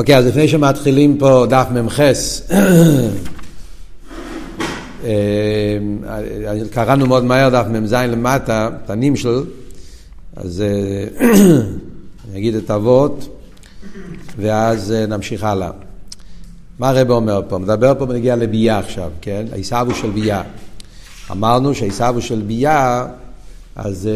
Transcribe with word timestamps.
אוקיי, 0.00 0.16
אז 0.16 0.26
לפני 0.26 0.48
שמתחילים 0.48 1.18
פה 1.18 1.46
דף 1.48 1.66
מ"ח, 1.70 2.00
אה, 5.04 5.78
קראנו 6.70 7.06
מאוד 7.06 7.24
מהר 7.24 7.48
דף 7.48 7.66
מ"ז 7.70 7.92
למטה, 7.92 8.70
את 8.84 8.90
הנמשל, 8.90 9.44
אז 10.36 10.62
אה, 10.62 11.26
אני 12.30 12.38
אגיד 12.38 12.54
את 12.54 12.70
אבות, 12.70 13.44
ואז 14.38 14.92
אה, 14.92 15.06
נמשיך 15.06 15.44
הלאה. 15.44 15.70
מה 16.78 16.88
הרב 16.88 17.10
אומר 17.10 17.42
פה? 17.48 17.58
מדבר 17.58 17.94
פה 17.98 18.04
ונגיע 18.08 18.36
לביאה 18.36 18.78
עכשיו, 18.78 19.10
כן? 19.20 19.44
העיסבו 19.52 19.94
של 19.94 20.10
ביאה. 20.10 20.42
אמרנו 21.30 21.74
שהעיסבו 21.74 22.20
של 22.20 22.42
ביאה, 22.46 23.06
אז 23.76 24.08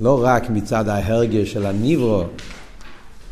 לא 0.00 0.24
רק 0.24 0.50
מצד 0.50 0.88
ההרגש 0.88 1.52
של 1.52 1.66
הניברו, 1.66 2.24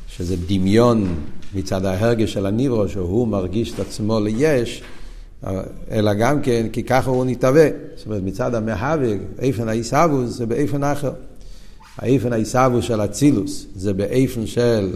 שזה 0.08 0.36
דמיון 0.46 1.14
מצד 1.54 1.84
ההרגש 1.84 2.32
של 2.32 2.46
הניברו, 2.46 2.88
שהוא 2.88 3.28
מרגיש 3.28 3.72
את 3.72 3.80
עצמו 3.80 4.20
ליש, 4.20 4.82
אלא 5.90 6.14
גם 6.14 6.42
כן 6.42 6.66
כי 6.72 6.82
ככה 6.82 7.10
הוא 7.10 7.24
נתהווה. 7.24 7.68
זאת 7.96 8.06
אומרת, 8.06 8.22
מצד 8.22 8.54
המהווה, 8.54 9.12
איפן 9.38 9.68
העיסאוווס 9.68 10.30
זה 10.30 10.46
באיפן 10.46 10.84
אחר. 10.84 11.12
האיפן 11.98 12.32
העיסאוווס 12.32 12.84
של 12.84 13.00
אצילוס 13.00 13.66
זה 13.76 13.92
באיפן 13.92 14.46
של 14.46 14.90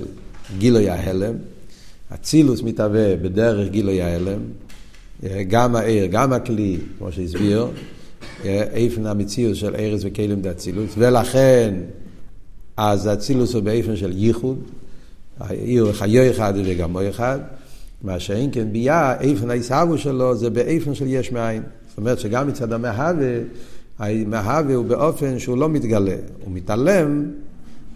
גילוי 0.58 0.90
ההלם. 0.90 1.34
אצילוס 2.14 2.62
מתהווה 2.62 3.16
בדרך 3.16 3.70
גילוי 3.70 4.02
ההלם. 4.02 4.40
גם 5.48 5.76
העיר, 5.76 6.06
גם 6.06 6.32
הכלי, 6.32 6.78
כמו 6.98 7.12
שהסביר, 7.12 7.66
איפן 8.44 9.06
המציאות 9.06 9.56
של 9.56 9.74
ארז 9.74 10.04
וכלים 10.04 10.42
דאצילוס, 10.42 10.90
ולכן 10.98 11.74
אז 12.76 13.08
אצילוס 13.08 13.54
הוא 13.54 13.62
באיפן 13.62 13.96
של 13.96 14.12
ייחוד, 14.16 14.58
העיר 15.40 15.92
חיו 15.92 16.30
אחד 16.30 16.54
וגם 16.64 16.92
מו 16.92 17.00
אחד, 17.08 17.38
מה 18.02 18.20
שאין 18.20 18.50
כן 18.52 18.72
ביה, 18.72 19.20
איפן 19.20 19.50
העיסאוו 19.50 19.98
שלו 19.98 20.36
זה 20.36 20.50
באיפן 20.50 20.94
של 20.94 21.06
יש 21.06 21.32
מאין. 21.32 21.62
זאת 21.88 21.98
אומרת 21.98 22.18
שגם 22.18 22.48
מצד 22.48 22.72
המהווה, 22.72 23.38
המהווה 23.98 24.74
הוא 24.74 24.84
באופן 24.84 25.38
שהוא 25.38 25.58
לא 25.58 25.68
מתגלה, 25.68 26.16
הוא 26.44 26.54
מתעלם, 26.54 27.30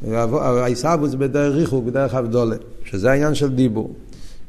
העיסאוו 0.08 1.08
זה 1.08 1.16
בדרך 1.16 1.54
ריחוק, 1.54 1.84
בדרך 1.84 2.14
אבדולה, 2.14 2.56
שזה 2.84 3.10
העניין 3.10 3.34
של 3.34 3.54
דיבור. 3.54 3.94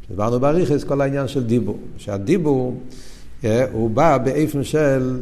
דיברנו 0.09 0.39
באריכס 0.39 0.83
כל 0.83 1.01
העניין 1.01 1.27
של 1.27 1.43
דיבור, 1.43 1.77
שהדיבור 1.97 2.77
אה, 3.43 3.65
הוא 3.71 3.89
בא 3.89 4.17
באיפן 4.17 4.63
של 4.63 5.19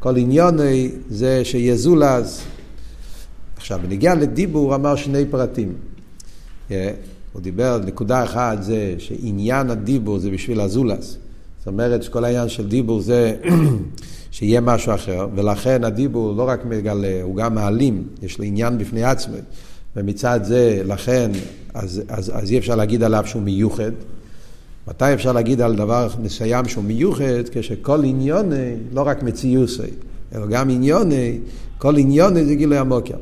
כל 0.00 0.16
עניוני 0.16 0.90
זה 1.08 1.44
שיזולז. 1.44 2.42
עכשיו, 3.56 3.80
בנגיע 3.82 4.14
לדיבור 4.14 4.74
אמר 4.74 4.96
שני 4.96 5.24
פרטים. 5.30 5.72
הוא 6.68 7.42
דיבר 7.42 7.80
נקודה 7.86 8.24
אחת 8.24 8.62
זה 8.62 8.94
שעניין 8.98 9.70
הדיבור 9.70 10.18
זה 10.18 10.30
בשביל 10.30 10.60
הזולס. 10.60 11.16
זאת 11.58 11.66
אומרת 11.66 12.02
שכל 12.02 12.24
העניין 12.24 12.48
של 12.48 12.68
דיבור 12.68 13.00
זה 13.00 13.36
שיהיה 14.30 14.60
משהו 14.60 14.94
אחר, 14.94 15.28
ולכן 15.34 15.84
הדיבור 15.84 16.34
לא 16.36 16.48
רק 16.48 16.64
מגלה, 16.64 17.22
הוא 17.22 17.36
גם 17.36 17.54
מעלים, 17.54 18.02
יש 18.22 18.38
לו 18.38 18.44
עניין 18.44 18.78
בפני 18.78 19.04
עצמו. 19.04 19.36
ומצד 19.96 20.40
זה, 20.42 20.82
לכן, 20.84 21.30
אז, 21.74 22.02
אז, 22.08 22.32
אז 22.34 22.52
אי 22.52 22.58
אפשר 22.58 22.76
להגיד 22.76 23.02
עליו 23.02 23.22
שהוא 23.26 23.42
מיוחד. 23.42 23.92
מתי 24.88 25.14
אפשר 25.14 25.32
להגיד 25.32 25.60
על 25.60 25.76
דבר 25.76 26.08
מסוים 26.22 26.68
שהוא 26.68 26.84
מיוחד? 26.84 27.48
כשכל 27.52 28.04
עניוני, 28.04 28.74
לא 28.92 29.02
רק 29.06 29.22
מציוסי, 29.22 29.82
אלא 30.34 30.46
גם 30.46 30.70
עניוני, 30.70 31.38
כל 31.78 31.96
עניוני 31.96 32.44
זה 32.44 32.54
גילוי 32.54 32.78
המוקר. 32.78 33.16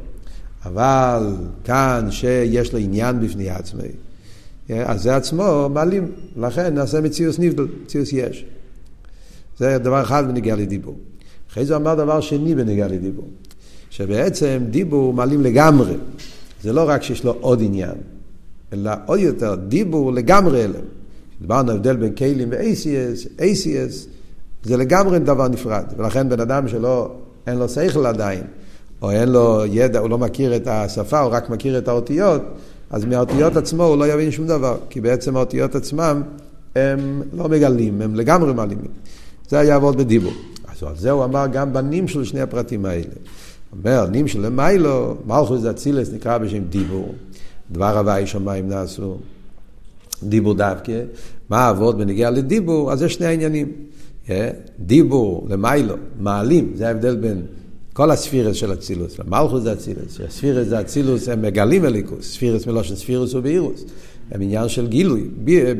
אבל 0.64 1.36
כאן 1.64 2.08
שיש 2.10 2.72
לו 2.72 2.78
עניין 2.78 3.20
בפני 3.20 3.50
עצמי, 3.50 3.88
אז 4.70 5.02
זה 5.02 5.16
עצמו 5.16 5.68
מעלים, 5.68 6.12
לכן 6.36 6.74
נעשה 6.74 7.00
מציאוס 7.00 7.38
נבדל, 7.38 7.66
מציאוס 7.84 8.12
יש. 8.12 8.44
זה 9.58 9.78
דבר 9.78 10.02
אחד 10.02 10.28
בנגיע 10.28 10.56
לדיבור. 10.56 10.96
אחרי 11.50 11.66
זה 11.66 11.76
אמר 11.76 11.94
דבר 11.94 12.20
שני 12.20 12.54
בנגיע 12.54 12.88
לדיבור, 12.88 13.28
שבעצם 13.90 14.62
דיבור 14.70 15.12
מעלים 15.12 15.42
לגמרי. 15.42 15.94
זה 16.62 16.72
לא 16.72 16.88
רק 16.88 17.02
שיש 17.02 17.24
לו 17.24 17.36
עוד 17.40 17.62
עניין, 17.62 17.94
אלא 18.72 18.90
עוד 19.06 19.20
יותר, 19.20 19.54
דיבור 19.54 20.12
לגמרי 20.12 20.64
אלם. 20.64 20.84
דיברנו 21.40 21.72
הבדל 21.72 21.96
בין 21.96 22.14
כלים 22.14 22.48
ו-ACS, 22.50 23.40
ACS 23.40 24.08
זה 24.62 24.76
לגמרי 24.76 25.18
דבר 25.18 25.48
נפרד, 25.48 25.84
ולכן 25.96 26.28
בן 26.28 26.40
אדם 26.40 26.68
שלא, 26.68 27.14
אין 27.46 27.58
לו 27.58 27.68
שכל 27.68 28.06
עדיין, 28.06 28.42
או 29.02 29.10
אין 29.10 29.28
לו 29.28 29.62
ידע, 29.66 29.98
הוא 29.98 30.10
לא 30.10 30.18
מכיר 30.18 30.56
את 30.56 30.66
השפה, 30.66 31.20
הוא 31.20 31.32
רק 31.32 31.50
מכיר 31.50 31.78
את 31.78 31.88
האותיות, 31.88 32.42
אז 32.90 33.04
מהאותיות 33.04 33.56
עצמו 33.56 33.84
הוא 33.84 33.96
לא 33.96 34.12
יבין 34.12 34.30
שום 34.30 34.46
דבר, 34.46 34.76
כי 34.90 35.00
בעצם 35.00 35.36
האותיות 35.36 35.74
עצמם 35.74 36.22
הם 36.76 37.22
לא 37.32 37.48
מגלים, 37.48 38.02
הם 38.02 38.14
לגמרי 38.14 38.54
מעלימים. 38.54 38.90
זה 39.48 39.58
היה 39.58 39.74
עבוד 39.74 39.96
בדיבור. 39.96 40.32
אז 40.72 40.82
על 40.82 40.96
זה 40.96 41.10
הוא 41.10 41.24
אמר 41.24 41.46
גם 41.52 41.72
בנים 41.72 42.08
של 42.08 42.24
שני 42.24 42.40
הפרטים 42.40 42.84
האלה. 42.84 43.14
אומר, 43.72 44.06
נים 44.10 44.28
של 44.28 44.46
למיילו, 44.46 45.16
מלכוס 45.26 45.64
אצילס 45.64 46.12
נקרא 46.12 46.38
בשם 46.38 46.62
דיבור. 46.64 47.14
דבר 47.70 47.98
הוואי 47.98 48.26
שמיים 48.26 48.68
נעשו. 48.68 49.16
דיבור 50.22 50.54
דווקא. 50.54 51.02
מה 51.50 51.58
העבוד 51.58 51.98
בנגיע 51.98 52.30
לדיבור? 52.30 52.92
אז 52.92 52.98
זה 52.98 53.08
שני 53.08 53.26
העניינים. 53.26 53.72
דיבור 54.78 55.46
למיילו, 55.50 55.94
מעלים, 56.20 56.72
זה 56.74 56.88
ההבדל 56.88 57.16
בין 57.16 57.42
כל 57.92 58.10
הספירס 58.10 58.56
של 58.56 58.72
אצילוס, 58.72 59.16
מלכוס 59.28 59.62
זה 59.62 59.72
אצילוס, 59.72 60.20
הספירס 60.28 60.68
זה 60.68 60.80
אצילוס, 60.80 61.28
הם 61.28 61.42
מגלים 61.42 61.84
אליקוס, 61.84 62.32
ספירס 62.34 62.66
מלושן 62.66 62.96
ספירס 62.96 63.34
ובאירוס, 63.34 63.84
הם 64.30 64.42
עניין 64.42 64.68
של 64.68 64.86
גילוי, 64.86 65.28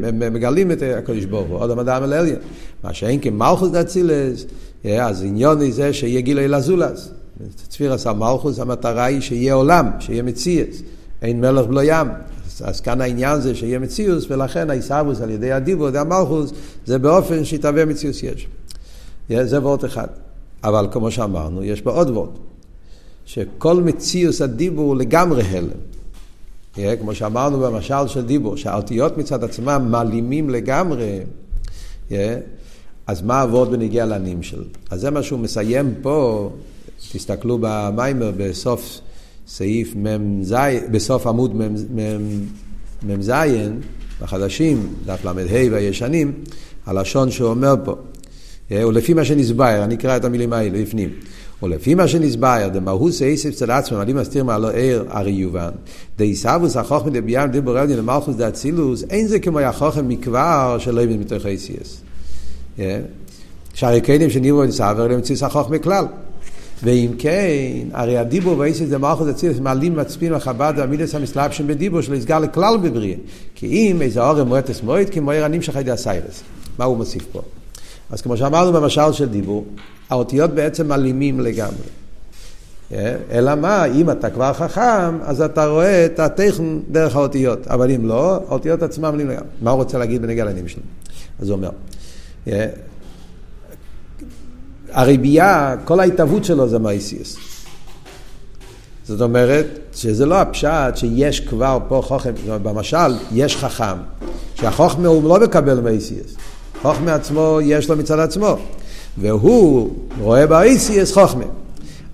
הם 0.05 0.35
מגלים 0.35 0.73
את 0.73 0.83
הקדוש 0.99 1.25
ברוך 1.25 1.49
הוא, 1.49 1.59
עוד 1.59 1.71
המדע 1.71 2.01
מלאליה. 2.01 2.37
מה 2.85 2.95
שאין 2.95 3.21
כמלכוס 3.21 3.71
זה 3.71 3.81
אצילוס, 3.81 4.47
אז 4.85 5.23
עניון 5.23 5.71
זה 5.71 5.93
שיהיה 5.93 6.21
גילוי 6.21 6.49
לזולס. 6.49 7.11
ספירס 7.71 8.07
המלכוס, 8.07 8.59
המטרה 8.59 9.05
היא 9.05 9.21
שיהיה 9.21 9.55
עולם, 9.55 9.87
שיהיה 10.01 10.23
מציאס, 10.23 10.83
אין 11.23 11.41
מלך 11.41 11.67
בלו 11.67 11.83
ים. 11.83 12.07
אז 12.61 12.81
כאן 12.81 13.01
העניין 13.01 13.41
זה 13.41 13.55
שיהיה 13.55 13.79
מציאוס, 13.79 14.27
ולכן 14.31 14.71
העיסאוווס 14.71 15.21
על 15.21 15.31
ידי 15.31 15.53
הדיבור, 15.53 15.89
המלכוס, 15.89 16.53
זה 16.87 16.99
באופן 16.99 17.45
שיתהווה 17.45 17.85
מציאוס 17.85 18.23
יש. 18.23 18.49
זה 19.43 19.61
וורט 19.61 19.85
אחד. 19.85 20.07
אבל 20.65 20.87
כמו 20.93 21.11
שאמרנו, 21.11 21.65
יש 21.65 21.83
בה 21.83 21.93
עוד 21.93 22.11
וורד, 22.11 22.31
שכל 23.25 23.83
מציאוס 23.83 24.43
הדיבור 24.43 24.87
הוא 24.87 24.97
לגמרי 24.97 25.43
הלם. 25.43 25.69
Yeah, 26.77 26.79
כמו 27.01 27.15
שאמרנו 27.15 27.61
במשל 27.61 28.07
של 28.07 28.27
דיבור, 28.27 28.57
שהאותיות 28.57 29.19
מצד 29.19 29.45
עצמם 29.45 29.89
מעלימים 29.91 30.51
לגמרי, 30.51 31.21
yeah, 32.09 32.13
אז 33.07 33.23
מה 33.23 33.41
הוורד 33.41 33.71
בנגיע 33.71 34.07
לנמשל? 34.07 34.65
אז 34.91 35.01
זה 35.01 35.11
מה 35.11 35.23
שהוא 35.23 35.41
מסיים 35.41 35.95
פה, 36.03 36.51
תסתכלו 37.13 37.59
במיימר 37.61 38.33
בסוף 38.37 39.01
סעיף 39.47 39.95
מ"ז, 39.97 40.55
בסוף 40.91 41.27
עמוד 41.27 41.57
מ"ז, 43.03 43.33
בחדשים, 44.23 44.95
דף 45.07 45.25
ל"ה 45.25 45.33
והישנים, 45.71 46.33
הלשון 46.87 47.31
שהוא 47.31 47.51
אומר 47.51 47.75
פה. 47.85 47.97
אה, 48.73 48.89
ולפי 48.89 49.15
מה 49.15 49.25
שנסבר, 49.25 49.85
אני 49.85 49.95
אקרא 49.95 50.17
את 50.17 50.25
המילים 50.25 50.53
האלה 50.53 50.83
בפנים. 50.83 51.11
ולפי 51.63 51.95
מה 51.95 52.09
שנסבר, 52.09 52.69
דמהוס 52.73 53.23
אייסף 53.23 53.51
צד 53.51 53.71
עצמם, 53.71 54.01
אני 54.01 54.13
מסתיר 54.13 54.45
מעלו 54.45 54.69
ער, 54.69 55.05
ארי 55.15 55.31
יובן. 55.31 55.71
דאיסאבוס 56.19 56.77
החוכם 56.77 57.11
דביאם 57.11 57.51
דיבור 57.51 57.81
אלדין 57.81 57.99
למלכוס 57.99 58.37
דאצילוס, 58.37 59.05
אין 59.11 59.27
זה 59.27 59.39
כמו 59.39 59.61
החוכם 59.61 60.09
מכבר 60.09 60.77
שלא 60.79 61.01
יבין 61.01 61.21
מתוך 61.21 61.47
אייסיאס. 61.47 62.01
אה, 62.79 63.01
שהרי 63.75 64.01
קיידים 64.01 64.31
שניבו 64.31 64.65
נסבר 64.65 65.09
למציאוס 65.09 65.43
החוכם 65.43 65.73
מכלל. 65.73 66.05
ואם 66.83 67.11
כן, 67.19 67.89
הרי 67.93 68.19
הדיבור 68.19 68.59
ואיסיס 68.59 68.89
זה 68.89 68.99
מלכוס 68.99 69.29
אצילס 69.29 69.59
מעלים 69.59 69.97
מצפין 69.97 70.33
לחב"ד 70.33 70.75
והמידס 70.77 71.15
המסלבשים 71.15 71.67
בדיבור 71.67 72.01
שלו 72.01 72.15
יסגר 72.15 72.39
לכלל 72.39 72.77
בבריאה. 72.83 73.17
כי 73.55 73.67
אם 73.67 74.03
איזה 74.03 74.23
אורם 74.29 74.49
מועטס 74.49 74.83
מועט, 74.83 75.09
כמו 75.11 75.31
עיר 75.31 75.45
הנמשך 75.45 75.77
הידי 75.77 75.91
הסיירס. 75.91 76.43
מה 76.79 76.85
הוא 76.85 76.97
מוסיף 76.97 77.27
פה? 77.33 77.43
אז 78.13 78.23
כמו 78.23 78.37
שאמרנו 78.37 78.73
במשל 78.73 79.13
של 79.13 79.29
דיבור, 79.29 79.65
האותיות 80.11 80.51
בעצם 80.51 80.89
מלימים 80.89 81.41
לגמרי. 81.41 81.87
אה? 82.93 83.17
אלא 83.31 83.55
מה, 83.55 83.85
אם 83.85 84.11
אתה 84.11 84.31
כבר 84.31 84.53
חכם, 84.53 85.23
אז 85.23 85.41
אתה 85.41 85.67
רואה 85.67 86.07
את 86.07 86.21
הטכן 86.21 86.65
דרך 86.91 87.17
האותיות. 87.17 87.67
אבל 87.67 87.91
אם 87.91 88.07
לא, 88.07 88.41
האותיות 88.49 88.83
עצמם 88.83 89.11
מלימים 89.15 89.29
לגמרי. 89.29 89.49
מה 89.63 89.71
הוא 89.71 89.79
רוצה 89.79 89.99
להגיד 89.99 90.23
בנגע 90.23 90.45
לעניינים 90.45 90.69
שלו? 90.69 90.83
אז 91.41 91.49
הוא 91.49 91.57
אומר, 91.57 91.71
אה? 92.49 92.67
הריבייה, 94.93 95.77
כל 95.85 96.01
ההתהוות 96.01 96.45
שלו 96.45 96.69
זה 96.69 96.79
מייסיאס. 96.79 97.37
זאת 99.05 99.21
אומרת, 99.21 99.67
שזה 99.95 100.27
לא 100.27 100.41
הפשט 100.41 100.97
שיש 100.97 101.41
כבר 101.41 101.79
פה 101.89 102.03
חוכם, 102.05 102.33
במשל, 102.63 103.17
יש 103.33 103.57
חכם, 103.57 103.97
שהחוכמה 104.55 105.09
הוא 105.09 105.29
לא 105.29 105.41
מקבל 105.41 105.81
מייסיאס. 105.81 106.37
חוכמה 106.83 107.15
עצמו 107.15 107.59
יש 107.63 107.91
לו 107.91 107.97
מצד 107.97 108.19
עצמו, 108.19 108.57
והוא 109.19 109.91
רואה 110.21 110.47
באיסיאס 110.47 111.13
חוכמה. 111.13 111.45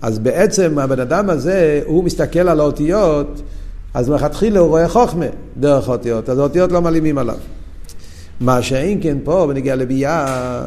אז 0.01 0.19
בעצם 0.19 0.79
הבן 0.79 0.99
אדם 0.99 1.29
הזה, 1.29 1.81
הוא 1.85 2.03
מסתכל 2.03 2.49
על 2.49 2.59
האותיות 2.59 3.41
אז 3.93 4.09
מלכתחילה 4.09 4.59
הוא 4.59 4.67
רואה 4.67 4.89
חוכמה 4.89 5.25
דרך 5.57 5.89
האותיות, 5.89 6.29
אז 6.29 6.39
האותיות 6.39 6.71
לא 6.71 6.81
מעלימים 6.81 7.17
עליו. 7.17 7.37
מה 8.39 8.61
שאין 8.61 8.99
כן 9.03 9.17
פה, 9.23 9.45
בנגיע 9.47 9.75
לביאה, 9.75 10.61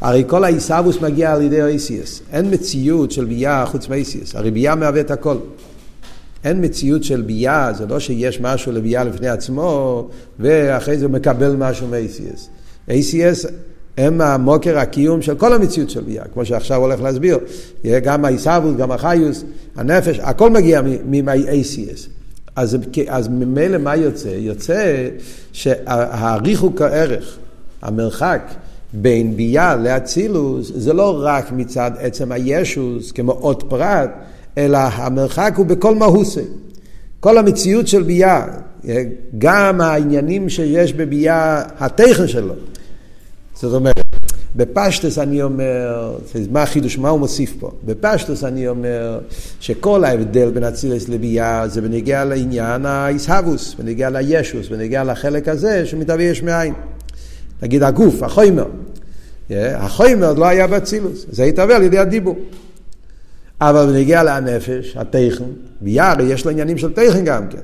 הרי 0.00 0.24
כל 0.26 0.44
העיסאוווס 0.44 1.00
מגיע 1.00 1.32
על 1.32 1.42
ידי 1.42 1.62
האיסיאס. 1.62 2.22
אין 2.32 2.54
מציאות 2.54 3.10
של 3.10 3.24
ביאה 3.24 3.66
חוץ 3.66 3.88
מאיסיאס, 3.88 4.34
הרי 4.34 4.50
ביאה 4.50 4.74
מהווה 4.74 5.00
את 5.00 5.10
הכל. 5.10 5.36
אין 6.44 6.64
מציאות 6.64 7.04
של 7.04 7.22
ביאה, 7.22 7.72
זה 7.72 7.86
לא 7.86 8.00
שיש 8.00 8.40
משהו 8.40 8.72
לביאה 8.72 9.04
לפני 9.04 9.28
עצמו, 9.28 10.08
ואחרי 10.40 10.98
זה 10.98 11.04
הוא 11.04 11.12
מקבל 11.12 11.56
משהו 11.56 11.86
מ-ACS. 11.86 12.55
ACS 12.88 13.48
הם 13.98 14.20
המוקר 14.20 14.78
הקיום 14.78 15.22
של 15.22 15.34
כל 15.34 15.52
המציאות 15.52 15.90
של 15.90 16.00
ביאה, 16.00 16.24
כמו 16.34 16.44
שעכשיו 16.44 16.80
הולך 16.80 17.02
להסביר. 17.02 17.38
גם 17.84 18.24
העיסאוות, 18.24 18.76
גם 18.76 18.92
החיוס, 18.92 19.44
הנפש, 19.76 20.20
הכל 20.22 20.50
מגיע 20.50 20.82
מ-ACS. 20.82 22.08
אז, 22.56 22.76
אז 23.08 23.28
ממילא 23.28 23.78
מה 23.78 23.96
יוצא? 23.96 24.28
יוצא 24.28 25.08
שהריחוק 25.52 26.82
הערך, 26.82 27.38
המרחק 27.82 28.42
בין 28.92 29.36
ביאה 29.36 29.76
לאצילוס, 29.76 30.72
זה 30.74 30.92
לא 30.92 31.18
רק 31.22 31.52
מצד 31.52 31.90
עצם 31.98 32.32
הישוס, 32.32 33.12
כמו 33.12 33.32
עוד 33.32 33.62
פרט, 33.62 34.10
אלא 34.58 34.78
המרחק 34.78 35.52
הוא 35.56 35.66
בכל 35.66 35.94
מהוסה. 35.94 36.42
כל 37.20 37.38
המציאות 37.38 37.88
של 37.88 38.02
ביאה, 38.02 38.46
גם 39.38 39.80
העניינים 39.80 40.48
שיש 40.48 40.92
בביאה, 40.92 41.62
התכן 41.78 42.28
שלו. 42.28 42.54
זאת 43.60 43.74
אומרת, 43.74 43.96
בפשטוס 44.56 45.18
אני 45.18 45.42
אומר, 45.42 46.16
מה 46.50 46.62
החידוש, 46.62 46.98
מה 46.98 47.08
הוא 47.08 47.20
מוסיף 47.20 47.54
פה? 47.58 47.70
בפשטוס 47.84 48.44
אני 48.44 48.68
אומר 48.68 49.18
שכל 49.60 50.04
ההבדל 50.04 50.50
בין 50.50 50.64
אצילס 50.64 51.08
לביאה 51.08 51.68
זה 51.68 51.80
בנגיע 51.80 52.24
לעניין 52.24 52.86
האיסהבוס, 52.86 53.74
בנגיע 53.74 54.10
לישוס, 54.10 54.68
בנגיע 54.68 55.04
לחלק 55.04 55.48
הזה 55.48 55.86
שמתהווה 55.86 56.24
יש 56.24 56.42
מאין. 56.42 56.74
נגיד 57.62 57.82
הגוף, 57.82 58.22
החומר. 58.22 58.66
החומר 59.50 60.32
לא 60.32 60.46
היה 60.46 60.66
באצילוס, 60.66 61.26
זה 61.30 61.44
התהווה 61.44 61.76
על 61.76 61.82
ידי 61.82 61.98
הדיבור. 61.98 62.36
אבל 63.60 63.86
בנגיע 63.86 64.22
לנפש, 64.22 64.96
התכן, 64.96 65.44
ביער 65.80 66.20
יש 66.20 66.44
לו 66.44 66.50
עניינים 66.50 66.78
של 66.78 66.92
תכן 66.92 67.24
גם 67.24 67.48
כן. 67.48 67.58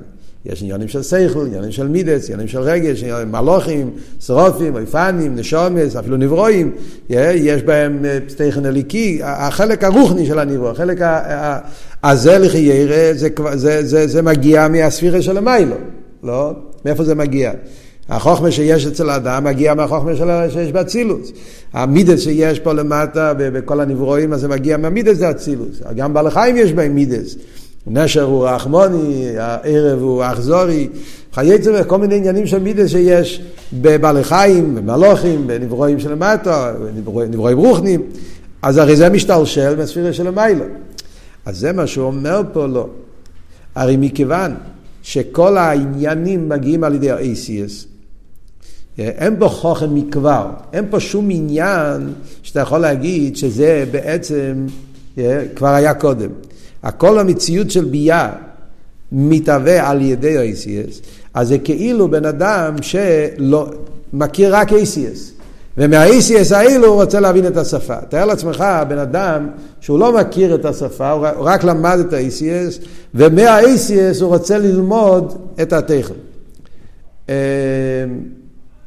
יש 0.46 0.62
עניינים 0.62 0.88
של 0.88 1.02
שכל, 1.02 1.46
עניינים 1.46 1.72
של 1.72 1.88
מידס, 1.88 2.24
עניינים 2.24 2.48
של 2.48 2.60
רגש, 2.60 3.04
מלוכים, 3.04 3.90
שרופים, 4.20 4.74
אויפנים, 4.74 5.36
נשומס, 5.36 5.96
אפילו 5.96 6.16
נברואים, 6.16 6.72
יש 7.10 7.62
בהם 7.62 8.04
אה, 8.04 8.18
תכן 8.36 8.66
אליקי, 8.66 9.20
החלק 9.22 9.84
הרוחני 9.84 10.26
של 10.26 10.38
הנברוא, 10.38 10.70
החלק 10.70 10.98
הזה 12.04 12.38
לחיירה, 12.38 13.10
זה, 13.14 13.28
זה, 13.54 13.86
זה, 13.86 14.06
זה 14.06 14.22
מגיע 14.22 14.68
מהספירה 14.68 15.22
של 15.22 15.36
המיילו, 15.36 15.76
לא? 16.22 16.52
מאיפה 16.84 17.04
זה 17.04 17.14
מגיע? 17.14 17.52
החוכמה 18.08 18.50
שיש 18.50 18.86
אצל 18.86 19.10
האדם 19.10 19.44
מגיע 19.44 19.74
מהחוכמה 19.74 20.12
שיש 20.50 20.72
באצילוס. 20.72 21.32
המידס 21.72 22.20
שיש 22.20 22.60
פה 22.60 22.72
למטה 22.72 23.34
בכל 23.36 23.80
הנברואים, 23.80 24.32
אז 24.32 24.40
זה 24.40 24.48
מגיע 24.48 24.76
מהמידס 24.76 25.16
זה 25.16 25.30
אצילוס. 25.30 25.82
גם 25.96 26.14
בעל 26.14 26.30
חיים 26.30 26.56
יש 26.56 26.72
בהם 26.72 26.94
מידס. 26.94 27.36
נשר 27.86 28.22
הוא 28.22 28.48
רחמוני, 28.48 29.34
הערב 29.38 30.02
הוא 30.02 30.24
אכזורי, 30.24 30.88
חייצר 31.32 31.74
וכל 31.80 31.98
מיני 31.98 32.16
עניינים 32.16 32.46
של 32.46 32.58
מידס 32.58 32.90
שיש 32.90 33.42
בבעלי 33.72 34.24
חיים, 34.24 34.74
במלוכים, 34.74 35.46
בנברואים 35.46 36.00
של 36.00 36.12
למטה, 36.12 36.72
בנברואים 37.14 37.58
רוחנים. 37.58 38.02
אז 38.62 38.78
הרי 38.78 38.96
זה 38.96 39.08
משתלשל 39.08 39.76
מהספירה 39.76 40.12
של 40.12 40.26
המיילו. 40.26 40.64
אז 41.46 41.58
זה 41.58 41.72
מה 41.72 41.86
שהוא 41.86 42.06
אומר 42.06 42.42
פה 42.52 42.66
לא. 42.66 42.88
הרי 43.74 43.96
מכיוון 43.96 44.54
שכל 45.02 45.56
העניינים 45.56 46.48
מגיעים 46.48 46.84
על 46.84 46.94
ידי 46.94 47.10
ה-ACS, 47.10 47.86
אין 48.98 49.38
בו 49.38 49.48
חוכם 49.48 49.94
מכבר, 49.94 50.46
אין 50.72 50.84
פה 50.90 51.00
שום 51.00 51.28
עניין 51.30 52.12
שאתה 52.42 52.60
יכול 52.60 52.78
להגיד 52.78 53.36
שזה 53.36 53.84
בעצם 53.90 54.66
כבר 55.54 55.68
היה 55.68 55.94
קודם. 55.94 56.30
הכל 56.82 57.18
המציאות 57.18 57.70
של 57.70 57.84
ביאה 57.84 58.30
מתהווה 59.12 59.90
על 59.90 60.00
ידי 60.00 60.38
ה-ACS, 60.38 61.02
אז 61.34 61.48
זה 61.48 61.58
כאילו 61.58 62.10
בן 62.10 62.24
אדם 62.24 62.74
שלא, 62.82 63.70
מכיר 64.12 64.56
רק 64.56 64.72
ACS. 64.72 65.32
ומה-ACS 65.78 66.54
האלו 66.54 66.86
הוא 66.86 67.02
רוצה 67.02 67.20
להבין 67.20 67.46
את 67.46 67.56
השפה. 67.56 67.96
תאר 68.08 68.24
לעצמך 68.24 68.64
בן 68.88 68.98
אדם 68.98 69.48
שהוא 69.80 69.98
לא 69.98 70.12
מכיר 70.12 70.54
את 70.54 70.64
השפה, 70.64 71.10
הוא 71.10 71.26
רק 71.38 71.64
למד 71.64 71.98
את 71.98 72.12
ה-ACS, 72.12 72.86
ומה-ACS 73.14 74.20
הוא 74.22 74.28
רוצה 74.28 74.58
ללמוד 74.58 75.34
את 75.62 75.72
הטכן. 75.72 76.14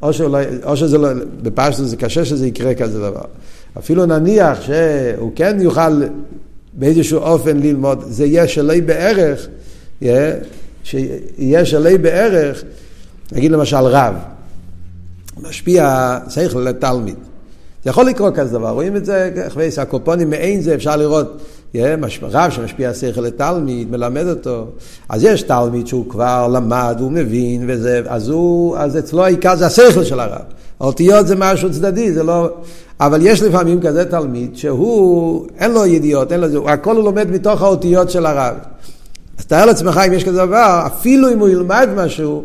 או, 0.02 0.14
שאולי, 0.14 0.46
או 0.64 0.78
שזה 0.78 0.98
לא, 0.98 1.10
בפשטות 1.42 1.88
זה 1.88 1.98
קשה 1.98 2.26
שזה 2.26 2.48
יקרה 2.48 2.76
כזה 2.76 3.00
דבר. 3.00 3.22
אפילו 3.78 4.06
נניח 4.06 4.62
שהוא 4.62 5.32
כן 5.36 5.58
יוכל 5.62 6.02
באיזשהו 6.76 7.20
אופן 7.20 7.58
ללמוד, 7.58 8.04
זה 8.08 8.26
יהיה 8.26 8.48
שלי 8.48 8.82
בערך, 8.82 9.48
שיהיה 10.84 11.66
שלי 11.66 11.98
בערך, 11.98 12.64
נגיד 13.32 13.52
למשל 13.52 13.78
רב, 13.78 14.16
משפיע 15.38 16.18
שכל 16.30 16.60
לתלמיד. 16.60 17.16
זה 17.84 17.90
יכול 17.90 18.06
לקרות 18.06 18.36
כזה 18.36 18.52
דבר, 18.52 18.70
רואים 18.70 18.96
את 18.96 19.06
זה, 19.06 19.32
הקופונים 19.78 20.30
מעין 20.30 20.62
זה 20.62 20.76
אפשר 20.76 20.96
לראות 20.96 21.42
רב 21.76 22.50
שמשפיע 22.50 22.94
שכל 22.94 23.22
לתלמיד, 23.22 23.92
מלמד 23.92 24.28
אותו. 24.28 24.68
אז 25.10 25.24
יש 25.24 25.42
תלמיד 25.42 25.88
שהוא 25.88 26.10
כבר 26.10 26.48
למד, 26.54 26.96
הוא 27.00 27.12
מבין, 27.12 27.66
וזה, 27.68 28.02
אז, 28.08 28.30
הוא, 28.30 28.78
אז 28.78 28.98
אצלו 28.98 29.26
העיקר 29.26 29.56
זה 29.56 29.66
השכל 29.66 30.04
של 30.04 30.20
הרב. 30.20 30.42
האותיות 30.80 31.28
זה 31.28 31.36
משהו 31.36 31.72
צדדי, 31.72 32.14
זה 32.14 32.24
לא... 32.24 32.50
אבל 33.00 33.20
יש 33.22 33.42
לפעמים 33.42 33.82
כזה 33.82 34.06
תלמיד 34.06 34.56
שהוא, 34.56 35.48
אין 35.58 35.72
לו 35.72 35.86
ידיעות, 35.86 36.32
אין 36.32 36.40
לו 36.40 36.50
זה, 36.50 36.58
הכל 36.66 36.96
הוא 36.96 37.04
לומד 37.04 37.32
מתוך 37.32 37.62
האותיות 37.62 38.10
של 38.10 38.26
הרב. 38.26 38.56
אז 39.40 39.46
תאר 39.46 39.66
לעצמך 39.66 40.02
אם 40.08 40.14
יש 40.14 40.24
כזה 40.24 40.38
דבר, 40.38 40.84
אפילו 40.86 41.34
אם 41.34 41.40
הוא 41.40 41.50
ילמד 41.50 41.90
משהו, 41.96 42.44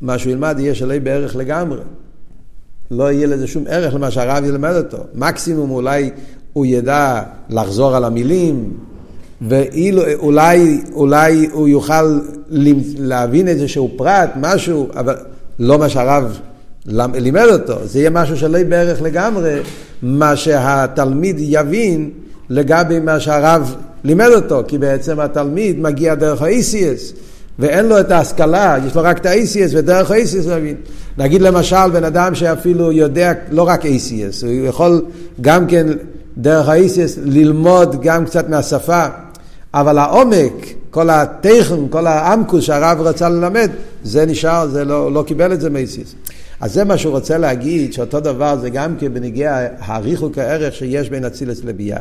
מה 0.00 0.18
שהוא 0.18 0.30
ילמד 0.32 0.56
יהיה 0.58 0.74
שלי 0.74 1.00
בערך 1.00 1.36
לגמרי. 1.36 1.80
לא 2.90 3.12
יהיה 3.12 3.26
לזה 3.26 3.46
שום 3.46 3.64
ערך 3.68 3.94
למה 3.94 4.10
שהרב 4.10 4.44
ילמד 4.44 4.74
אותו. 4.76 5.04
מקסימום 5.14 5.70
אולי 5.70 6.10
הוא 6.54 6.66
ידע 6.66 7.22
לחזור 7.50 7.96
על 7.96 8.04
המילים, 8.04 8.70
ואולי 9.48 10.80
אולי 10.92 11.48
הוא 11.52 11.68
יוכל 11.68 12.20
להבין 12.98 13.48
איזשהו 13.48 13.90
פרט, 13.96 14.30
משהו, 14.40 14.88
אבל 14.96 15.16
לא 15.58 15.78
מה 15.78 15.88
שהרב 15.88 16.38
לימד 16.86 17.46
אותו. 17.52 17.74
זה 17.84 17.98
יהיה 17.98 18.10
משהו 18.10 18.36
שלא 18.36 18.56
יהיה 18.56 18.68
בערך 18.68 19.02
לגמרי, 19.02 19.60
מה 20.02 20.36
שהתלמיד 20.36 21.36
יבין 21.38 22.10
לגבי 22.50 23.00
מה 23.00 23.20
שהרב 23.20 23.74
לימד 24.04 24.30
אותו, 24.34 24.62
כי 24.68 24.78
בעצם 24.78 25.20
התלמיד 25.20 25.80
מגיע 25.80 26.14
דרך 26.14 26.42
ה-ACS. 26.42 27.14
ואין 27.58 27.86
לו 27.86 28.00
את 28.00 28.10
ההשכלה, 28.10 28.76
יש 28.86 28.94
לו 28.94 29.02
רק 29.02 29.18
את 29.18 29.26
ה-ACS, 29.26 29.70
ודרך 29.72 30.10
ה-ACS 30.10 30.48
להבין. 30.48 30.76
נגיד 31.18 31.42
למשל 31.42 31.90
בן 31.92 32.04
אדם 32.04 32.34
שאפילו 32.34 32.92
יודע 32.92 33.32
לא 33.50 33.62
רק 33.68 33.84
ACS, 33.84 34.46
הוא 34.46 34.66
יכול 34.66 35.04
גם 35.40 35.66
כן 35.66 35.86
דרך 36.38 36.68
ה-ACS 36.68 37.20
ללמוד 37.24 38.02
גם 38.02 38.24
קצת 38.24 38.48
מהשפה, 38.48 39.06
אבל 39.74 39.98
העומק, 39.98 40.52
כל 40.90 41.10
הטכן, 41.10 41.88
כל 41.90 42.06
האמקוס 42.06 42.64
שהרב 42.64 43.00
רצה 43.00 43.28
ללמד, 43.28 43.70
זה 44.02 44.26
נשאר, 44.26 44.68
זה 44.68 44.84
לא, 44.84 45.12
לא 45.12 45.24
קיבל 45.26 45.52
את 45.52 45.60
זה 45.60 45.70
מ-ACS. 45.70 46.34
אז 46.60 46.72
זה 46.72 46.84
מה 46.84 46.98
שהוא 46.98 47.12
רוצה 47.12 47.38
להגיד, 47.38 47.92
שאותו 47.92 48.20
דבר 48.20 48.56
זה 48.60 48.70
גם 48.70 48.96
כן 49.00 49.14
בנגיע 49.14 49.66
הריחוק 49.78 50.38
הערך 50.38 50.74
שיש 50.74 51.10
בין 51.10 51.24
אצילס 51.24 51.64
לביאה. 51.64 52.00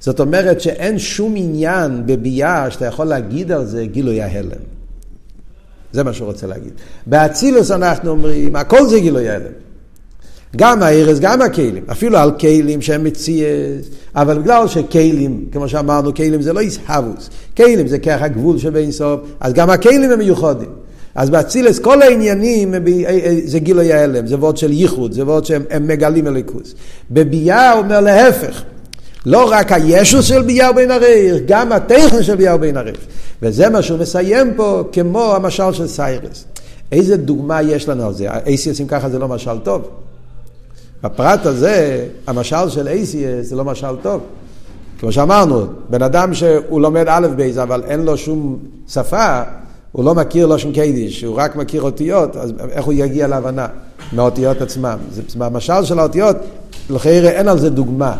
זאת 0.00 0.20
אומרת 0.20 0.60
שאין 0.60 0.98
שום 0.98 1.34
עניין 1.36 2.02
בביאה 2.06 2.70
שאתה 2.70 2.86
יכול 2.86 3.06
להגיד 3.06 3.52
על 3.52 3.66
זה 3.66 3.86
גילוי 3.86 4.22
ההלם. 4.22 4.60
זה 5.92 6.04
מה 6.04 6.12
שהוא 6.12 6.26
רוצה 6.26 6.46
להגיד. 6.46 6.72
באצילוס 7.06 7.70
אנחנו 7.70 8.10
אומרים, 8.10 8.56
הכל 8.56 8.86
זה 8.86 9.00
גילוי 9.00 9.28
ההלם. 9.28 9.52
גם 10.56 10.82
הארז, 10.82 11.20
גם 11.20 11.42
הכלים, 11.42 11.84
אפילו 11.92 12.18
על 12.18 12.30
כלים 12.40 12.82
שהם 12.82 13.04
מציאס, 13.04 13.86
אבל 14.14 14.38
בגלל 14.38 14.68
שכלים, 14.68 15.44
כמו 15.52 15.68
שאמרנו, 15.68 16.14
כלים 16.14 16.42
זה 16.42 16.52
לא 16.52 16.60
איסהבוס, 16.60 17.30
כלים 17.56 17.88
זה 17.88 17.98
ככה 17.98 18.28
גבול 18.28 18.58
שבין 18.58 18.92
סוף, 18.92 19.20
אז 19.40 19.52
גם 19.52 19.70
הכלים 19.70 20.10
הם 20.10 20.18
מיוחדים. 20.18 20.68
אז 21.14 21.30
באצילס 21.30 21.78
כל 21.78 22.02
העניינים 22.02 22.74
אה, 22.74 22.80
אה, 23.06 23.40
זה 23.44 23.58
גילוי 23.58 23.92
ההלם, 23.92 24.26
זה 24.26 24.36
וורד 24.36 24.56
של 24.56 24.72
ייחוד, 24.72 25.12
זה 25.12 25.24
וורד 25.24 25.44
שהם 25.44 25.62
מגלים 25.80 26.26
אליקוס. 26.26 26.74
בביאה 27.10 27.72
הוא 27.72 27.82
אומר 27.82 28.00
להפך, 28.00 28.62
לא 29.26 29.50
רק 29.50 29.72
הישוס 29.72 30.24
של 30.24 30.42
ביאה 30.42 30.70
ובין 30.70 30.90
הרייך, 30.90 31.42
גם 31.46 31.72
הטכן 31.72 32.22
של 32.22 32.36
ביאה 32.36 32.54
ובין 32.54 32.76
הרייך. 32.76 32.98
וזה 33.42 33.68
מה 33.68 33.82
שהוא 33.82 33.98
מסיים 33.98 34.52
פה 34.56 34.82
כמו 34.92 35.34
המשל 35.34 35.72
של 35.72 35.86
סיירס. 35.86 36.44
איזה 36.92 37.16
דוגמה 37.16 37.62
יש 37.62 37.88
לנו 37.88 38.06
על 38.06 38.14
זה? 38.14 38.28
אייסיאס 38.46 38.80
אם 38.80 38.86
ככה 38.86 39.08
זה 39.08 39.18
לא 39.18 39.28
משל 39.28 39.58
טוב. 39.58 39.88
בפרט 41.02 41.46
הזה, 41.46 42.06
המשל 42.26 42.68
של 42.68 42.88
אייסיאס 42.88 43.46
זה 43.46 43.56
לא 43.56 43.64
משל 43.64 43.96
טוב. 44.02 44.20
כמו 44.98 45.12
שאמרנו, 45.12 45.66
בן 45.90 46.02
אדם 46.02 46.34
שהוא 46.34 46.80
לומד 46.80 47.04
אלף 47.08 47.28
בית 47.36 47.58
אבל 47.58 47.82
אין 47.86 48.00
לו 48.00 48.16
שום 48.16 48.58
שפה, 48.88 49.42
הוא 49.92 50.04
לא 50.04 50.14
מכיר 50.14 50.46
לשון 50.46 50.72
קודש, 50.72 51.24
הוא 51.24 51.36
רק 51.38 51.56
מכיר 51.56 51.82
אותיות, 51.82 52.36
אז 52.36 52.52
איך 52.70 52.84
הוא 52.84 52.92
יגיע 52.92 53.26
להבנה 53.26 53.66
מהאותיות 54.12 54.60
עצמם? 54.60 54.98
זה 55.10 55.22
במשל 55.38 55.84
של 55.84 55.98
האותיות, 55.98 56.36
לכאורה 56.90 57.28
אין 57.30 57.48
על 57.48 57.58
זה 57.58 57.70
דוגמה. 57.70 58.16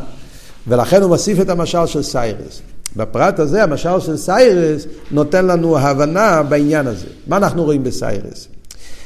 ולכן 0.67 1.03
הוא 1.03 1.09
מוסיף 1.09 1.41
את 1.41 1.49
המשל 1.49 1.87
של 1.87 2.03
שערות. 2.03 2.61
בפרט 2.97 3.39
הזה, 3.39 3.63
המשל 3.63 4.01
של 4.01 4.17
שערות 4.17 4.87
נותן 5.11 5.47
לנו 5.47 5.79
הבנה 5.79 6.43
בעניין 6.43 6.87
הזה. 6.87 7.07
מה 7.27 7.37
אנחנו 7.37 7.65
רואים 7.65 7.85
בשערות? 7.85 8.49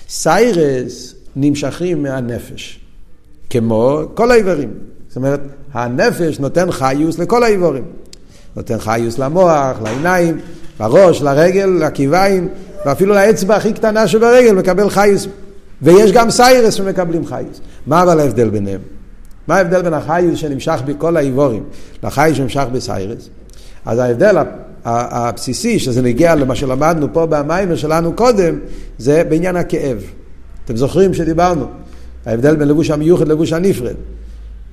שערות 0.09 1.15
נמשכים 1.37 2.03
מהנפש, 2.03 2.81
כמו 3.53 4.03
כל 4.15 4.31
האיברים. 4.31 4.71
זאת 5.09 5.17
אומרת, 5.17 5.41
הנפש 5.73 6.41
נותן 6.41 6.71
חיות 6.71 7.19
לכל 7.19 7.43
האיברים. 7.43 7.85
נותן 8.57 8.79
חיות 8.79 9.19
למוח, 9.19 9.77
לעיניים, 9.83 10.39
לראש, 10.81 11.23
לרגל, 11.23 11.67
לידיים, 11.67 12.49
ואפילו 12.87 13.15
לאצבע 13.15 13.57
הכי 13.57 13.73
קטנה 13.73 14.09
שברגל 14.09 14.55
מקבל 14.55 14.91
חיות. 14.91 15.27
ויש 15.83 16.13
גם 16.13 16.31
שערות 16.31 16.75
שמקבלים 16.75 17.27
חיות. 17.27 17.61
מה 17.87 18.03
אבל 18.03 18.21
ההבדל 18.21 18.51
ביניהם? 18.51 18.81
מה 19.49 19.57
ההבדל 19.57 19.83
בין 19.83 19.95
החיות 19.95 20.39
שנמשך 20.39 20.81
בכל 20.87 21.17
האיברים 21.17 21.63
לחיות 22.03 22.37
שנמשך 22.37 22.65
בשערות? 22.73 23.29
אז 23.85 23.99
ההבדל 23.99 24.37
הבסיסי, 24.85 25.79
שזה 25.79 26.03
נגיע 26.03 26.35
למה 26.35 26.55
שלמדנו 26.55 27.13
פה 27.13 27.27
במאמר 27.27 27.77
שלנו 27.77 28.13
קודם, 28.13 28.59
זה 28.99 29.25
בעניין 29.29 29.57
הכאב. 29.57 29.99
אתם 30.65 30.77
זוכרים 30.77 31.15
שדיברנו? 31.15 31.67
ההבדל 32.27 32.57
בין 32.57 32.69
לבוש 32.69 32.91
המיוחד 32.91 33.29
ללבוש 33.29 33.53
הנפרד. 33.53 33.95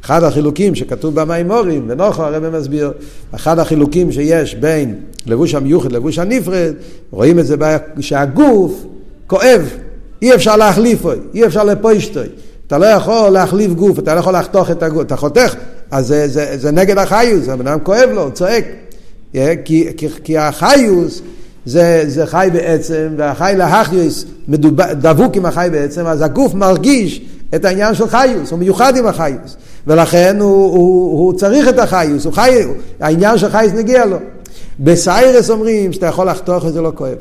אחד 0.05 0.23
החילוקים 0.23 0.75
שכתוב 0.75 1.15
במימורים, 1.15 1.85
ונוחו 1.87 2.23
הרב 2.23 2.57
מסביר, 2.57 2.91
אחד 3.35 3.59
החילוקים 3.59 4.11
שיש 4.11 4.55
בין 4.55 4.95
לבוש 5.25 5.55
המיוחד 5.55 5.91
ללבוש 5.91 6.19
הנפרד, 6.19 6.73
רואים 7.11 7.39
את 7.39 7.47
זה 7.47 7.55
שהגוף 7.99 8.85
כואב, 9.27 9.69
אי 10.21 10.35
אפשר 10.35 10.57
להחליפו, 10.57 11.11
אי 11.33 11.45
אפשר 11.45 11.63
לפוישטוי. 11.63 12.27
אתה 12.67 12.77
לא 12.77 12.85
יכול 12.85 13.29
להחליף 13.29 13.71
גוף, 13.71 13.99
אתה 13.99 14.15
לא 14.15 14.19
יכול 14.19 14.35
לחתוך 14.35 14.71
את 14.71 14.83
הגוף, 14.83 15.01
אתה 15.01 15.15
חותך, 15.15 15.55
אז 15.91 16.07
זה, 16.07 16.27
זה, 16.27 16.57
זה 16.57 16.71
נגד 16.71 16.97
החיוס, 16.97 17.49
הבן 17.49 17.67
אדם 17.67 17.79
כואב 17.79 18.09
לו, 18.13 18.21
הוא 18.23 18.31
צועק. 18.31 18.65
כי, 19.65 19.87
כי, 19.97 20.07
כי 20.23 20.37
החיוס 20.37 21.21
זה, 21.65 22.03
זה 22.07 22.25
חי 22.25 22.49
בעצם, 22.53 23.07
והחי 23.17 23.53
להחיוס 23.57 24.25
דבוק 25.01 25.35
עם 25.35 25.45
החי 25.45 25.67
בעצם, 25.71 26.05
אז 26.05 26.21
הגוף 26.21 26.53
מרגיש 26.53 27.21
את 27.55 27.65
העניין 27.65 27.95
של 27.95 28.07
חיוס, 28.07 28.51
הוא 28.51 28.59
מיוחד 28.59 28.97
עם 28.97 29.07
החיוס, 29.07 29.57
ולכן 29.87 30.37
הוא, 30.39 30.73
הוא, 30.73 31.19
הוא 31.19 31.33
צריך 31.33 31.69
את 31.69 31.79
החיוס, 31.79 32.25
הוא 32.25 32.33
חי, 32.33 32.63
העניין 32.99 33.37
של 33.37 33.49
חיוס 33.49 33.73
נגיע 33.73 34.05
לו. 34.05 34.17
בסיירס 34.79 35.49
אומרים 35.49 35.93
שאתה 35.93 36.05
יכול 36.05 36.29
לחתוך 36.29 36.65
את 36.65 36.73
זה 36.73 36.81
לא 36.81 36.91
כואב. 36.95 37.17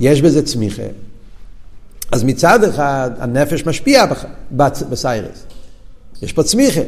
יש 0.00 0.22
בזה 0.22 0.46
צמיחה. 0.46 0.82
אז 2.12 2.24
מצד 2.24 2.64
אחד 2.64 3.10
הנפש 3.18 3.66
משפיע 3.66 4.04
בסיירס. 4.90 5.44
יש 6.22 6.32
פה 6.32 6.42
צמיחה, 6.42 6.80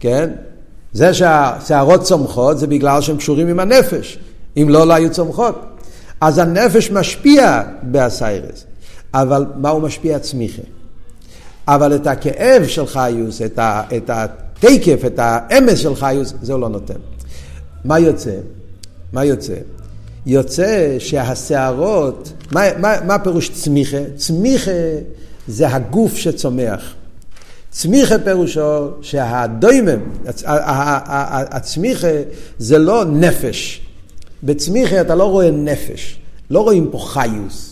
כן? 0.00 0.30
זה 0.92 1.14
שהשערות 1.14 2.02
צומחות 2.02 2.58
זה 2.58 2.66
בגלל 2.66 3.00
שהן 3.00 3.16
קשורים 3.16 3.48
עם 3.48 3.60
הנפש. 3.60 4.18
אם 4.56 4.66
לא, 4.68 4.86
לא 4.86 4.94
היו 4.94 5.10
צומחות. 5.10 5.62
אז 6.20 6.38
הנפש 6.38 6.90
משפיע 6.90 7.62
באסיירס. 7.82 8.64
אבל 9.14 9.46
מה 9.56 9.68
הוא 9.70 9.82
משפיע? 9.82 10.18
צמיחה. 10.18 10.62
אבל 11.68 11.94
את 11.94 12.06
הכאב 12.06 12.66
של 12.66 12.86
חיוס, 12.86 13.42
את, 13.42 13.58
ה, 13.58 13.82
את 13.96 14.10
התקף, 14.10 15.04
את 15.06 15.18
האמס 15.18 15.78
של 15.78 15.94
חיוס, 15.94 16.34
זה 16.42 16.52
הוא 16.52 16.60
לא 16.60 16.68
נותן. 16.68 16.94
מה 17.84 17.98
יוצא? 17.98 18.34
מה 19.12 19.24
יוצא? 19.24 19.54
יוצא 20.26 20.96
שהשערות, 20.98 22.32
מה, 22.52 22.60
מה, 22.78 22.94
מה 23.06 23.18
פירוש 23.18 23.50
צמיחה? 23.50 23.96
צמיחה 24.16 24.70
זה 25.48 25.68
הגוף 25.68 26.16
שצומח. 26.16 26.94
צמיחה 27.70 28.18
פירושו 28.18 28.88
שהדוימם, 29.02 30.00
הצמיחה 31.50 32.08
זה 32.58 32.78
לא 32.78 33.04
נפש. 33.04 33.80
בצמיחה 34.42 35.00
אתה 35.00 35.14
לא 35.14 35.24
רואה 35.24 35.50
נפש, 35.50 36.18
לא 36.50 36.60
רואים 36.60 36.88
פה 36.90 36.98
חיוס. 36.98 37.71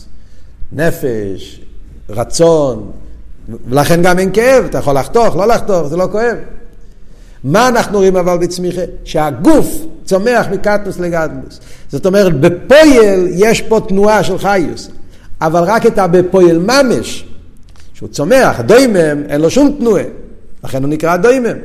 נפש, 0.73 1.61
רצון, 2.09 2.91
ולכן 3.69 4.01
גם 4.01 4.19
אין 4.19 4.31
כאב, 4.33 4.65
אתה 4.65 4.77
יכול 4.77 4.95
לחתוך, 4.95 5.35
לא 5.35 5.47
לחתוך, 5.47 5.87
זה 5.87 5.97
לא 5.97 6.07
כואב. 6.11 6.37
מה 7.43 7.67
אנחנו 7.67 7.97
רואים 7.97 8.17
אבל 8.17 8.37
בצמיחה? 8.37 8.81
שהגוף 9.03 9.85
צומח 10.05 10.45
מקטנוס 10.51 10.99
לגדנוס. 10.99 11.59
זאת 11.89 12.05
אומרת, 12.05 12.39
בפועל 12.39 13.27
יש 13.31 13.61
פה 13.61 13.79
תנועה 13.87 14.23
של 14.23 14.37
חיוס, 14.37 14.89
אבל 15.41 15.63
רק 15.63 15.85
את 15.85 15.97
הבפועל 15.97 16.59
ממש, 16.59 17.25
שהוא 17.93 18.09
צומח, 18.09 18.59
הדוימם, 18.59 19.23
אין 19.29 19.41
לו 19.41 19.49
שום 19.49 19.75
תנועה, 19.79 20.03
לכן 20.63 20.83
הוא 20.83 20.89
נקרא 20.89 21.17
דוימם, 21.17 21.57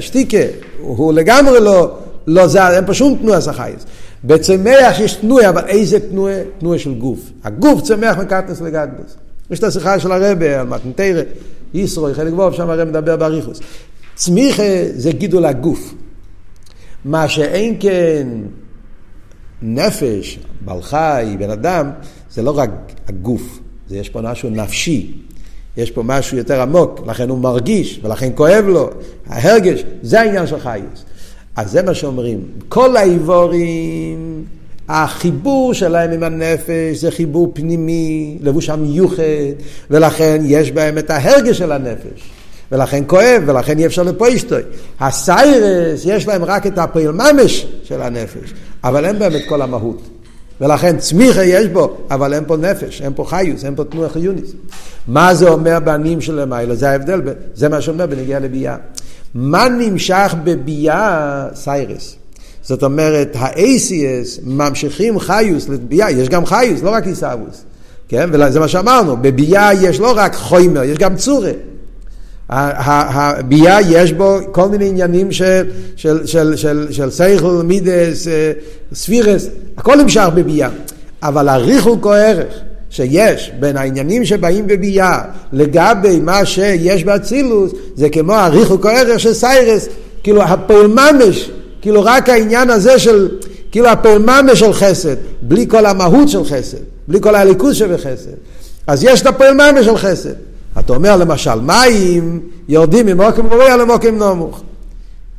שתיקה, 0.00 0.38
הוא 0.80 1.12
לגמרי 1.12 1.60
לא, 1.60 1.96
לא 2.26 2.46
זה, 2.46 2.68
אין 2.68 2.86
פה 2.86 2.94
שום 2.94 3.18
תנועה 3.20 3.40
של 3.40 3.52
חייס. 3.52 3.84
בצמח 4.24 5.00
יש 5.00 5.14
תנועה, 5.14 5.48
אבל 5.48 5.66
איזה 5.66 6.00
תנועה? 6.00 6.34
תנועה 6.58 6.78
של 6.78 6.94
גוף. 6.94 7.30
הגוף 7.44 7.82
צומח 7.82 8.18
מקטנס 8.18 8.60
לגדנס. 8.60 9.16
יש 9.50 9.58
את 9.58 9.64
השיחה 9.64 9.98
של 9.98 10.12
הרבה 10.12 10.60
על 10.60 10.66
מתנתרא, 10.66 11.22
ישרוי, 11.74 12.14
חלק 12.14 12.32
בוב, 12.32 12.54
שם 12.54 12.70
הרי 12.70 12.84
מדבר 12.84 13.16
באריכוס. 13.16 13.60
צמיחה 14.14 14.62
זה 14.94 15.12
גידול 15.12 15.44
הגוף. 15.44 15.94
מה 17.04 17.28
שאין 17.28 17.76
כן 17.80 18.28
נפש, 19.62 20.38
בעל 20.60 20.82
חי, 20.82 21.36
בן 21.38 21.50
אדם, 21.50 21.90
זה 22.30 22.42
לא 22.42 22.58
רק 22.58 22.70
הגוף, 23.08 23.58
זה 23.88 23.96
יש 23.96 24.08
פה 24.08 24.20
משהו 24.20 24.50
נפשי. 24.50 25.14
יש 25.76 25.90
פה 25.90 26.02
משהו 26.02 26.36
יותר 26.36 26.60
עמוק, 26.60 27.00
לכן 27.06 27.28
הוא 27.28 27.38
מרגיש, 27.38 28.00
ולכן 28.02 28.30
כואב 28.34 28.64
לו. 28.68 28.90
ההרגש, 29.26 29.84
זה 30.02 30.20
העניין 30.20 30.46
של 30.46 30.60
חייס. 30.60 31.04
אז 31.56 31.70
זה 31.70 31.82
מה 31.82 31.94
שאומרים. 31.94 32.40
כל 32.68 32.96
האיבורים, 32.96 34.44
החיבור 34.88 35.74
שלהם 35.74 36.10
עם 36.10 36.22
הנפש 36.22 36.96
זה 37.00 37.10
חיבור 37.10 37.50
פנימי, 37.54 38.38
לבוש 38.40 38.70
המיוחד, 38.70 39.22
ולכן 39.90 40.42
יש 40.44 40.72
בהם 40.72 40.98
את 40.98 41.10
ההרגש 41.10 41.58
של 41.58 41.72
הנפש. 41.72 42.30
ולכן 42.72 43.02
כואב, 43.06 43.42
ולכן 43.46 43.78
אי 43.78 43.86
אפשר 43.86 44.02
לפוישטוי. 44.02 44.62
הסיירס, 45.00 46.02
יש 46.04 46.28
להם 46.28 46.44
רק 46.44 46.66
את 46.66 46.78
הפועל 46.78 47.12
ממש 47.12 47.66
של 47.84 48.02
הנפש, 48.02 48.54
אבל 48.84 49.04
אין 49.04 49.18
בהם 49.18 49.36
את 49.36 49.42
כל 49.48 49.62
המהות. 49.62 50.02
ולכן 50.60 50.98
צמיחה 50.98 51.44
יש 51.44 51.66
בו, 51.66 51.96
אבל 52.10 52.34
אין 52.34 52.44
פה 52.46 52.56
נפש, 52.56 53.02
אין 53.02 53.12
פה 53.16 53.24
חיוס, 53.24 53.64
אין 53.64 53.76
פה 53.76 53.84
תנועה 53.84 54.08
חיוניס. 54.08 54.52
מה 55.08 55.34
זה 55.34 55.48
אומר 55.48 55.78
בנים 55.80 56.20
של 56.20 56.40
למעלה? 56.40 56.74
זה 56.74 56.90
ההבדל, 56.90 57.20
זה 57.54 57.68
מה 57.68 57.80
שאומר 57.80 58.06
בנגיעה 58.06 58.40
לביאה. 58.40 58.76
מה 59.34 59.68
נמשך 59.68 60.34
בביאה? 60.44 61.46
סיירס. 61.54 62.16
זאת 62.62 62.82
אומרת, 62.82 63.36
האייסיאס 63.38 64.40
ממשיכים 64.44 65.18
חיוס 65.18 65.68
לביאה, 65.68 66.10
יש 66.10 66.28
גם 66.28 66.46
חיוס, 66.46 66.82
לא 66.82 66.90
רק 66.90 67.06
עיסאוווס. 67.06 67.64
כן? 68.08 68.30
וזה 68.32 68.60
מה 68.60 68.68
שאמרנו, 68.68 69.16
בביאה 69.16 69.70
יש 69.74 70.00
לא 70.00 70.12
רק 70.16 70.34
חוימר, 70.34 70.82
יש 70.82 70.98
גם 70.98 71.16
צורה. 71.16 71.50
הביאה 72.48 73.80
יש 73.80 74.12
בו 74.12 74.38
כל 74.52 74.68
מיני 74.68 74.88
עניינים 74.88 75.32
של, 75.32 75.70
של, 75.96 76.26
של, 76.26 76.56
של, 76.56 76.86
של 76.90 77.10
סייכל, 77.10 77.62
מידס, 77.64 78.28
אה, 78.28 78.52
ספירס, 78.94 79.48
הכל 79.76 79.96
נמשך 79.96 80.26
בביאה. 80.34 80.68
אבל 81.22 81.48
הריחוק 81.48 82.04
או 82.04 82.12
ערך 82.12 82.54
שיש 82.90 83.50
בין 83.60 83.76
העניינים 83.76 84.24
שבאים 84.24 84.66
בביאה 84.66 85.22
לגבי 85.52 86.20
מה 86.20 86.44
שיש 86.44 87.04
באצילוס, 87.04 87.72
זה 87.94 88.08
כמו 88.08 88.34
הריחוק 88.34 88.86
או 88.86 88.90
ערך 88.90 89.20
של 89.20 89.34
סיירס, 89.34 89.88
כאילו 90.22 90.42
הפועל 90.42 90.86
ממש, 90.86 91.50
כאילו 91.82 92.02
רק 92.04 92.28
העניין 92.28 92.70
הזה 92.70 92.98
של, 92.98 93.28
כאילו 93.70 93.88
הפועל 93.88 94.18
ממש 94.18 94.60
של 94.60 94.72
חסד, 94.72 95.16
בלי 95.42 95.66
כל 95.68 95.86
המהות 95.86 96.28
של 96.28 96.44
חסד, 96.44 96.78
בלי 97.08 97.20
כל 97.20 97.34
הליכוז 97.34 97.76
שבחסד. 97.76 98.30
אז 98.86 99.04
יש 99.04 99.22
את 99.22 99.26
הפועל 99.26 99.54
ממש 99.54 99.86
של 99.86 99.96
חסד. 99.96 100.34
אתה 100.78 100.92
אומר 100.92 101.16
למשל, 101.16 101.60
מים 101.60 102.40
יורדים 102.68 103.06
ממוקם 103.06 103.46
גבוה 103.46 103.76
למוקם 103.76 104.18
נמוך. 104.18 104.62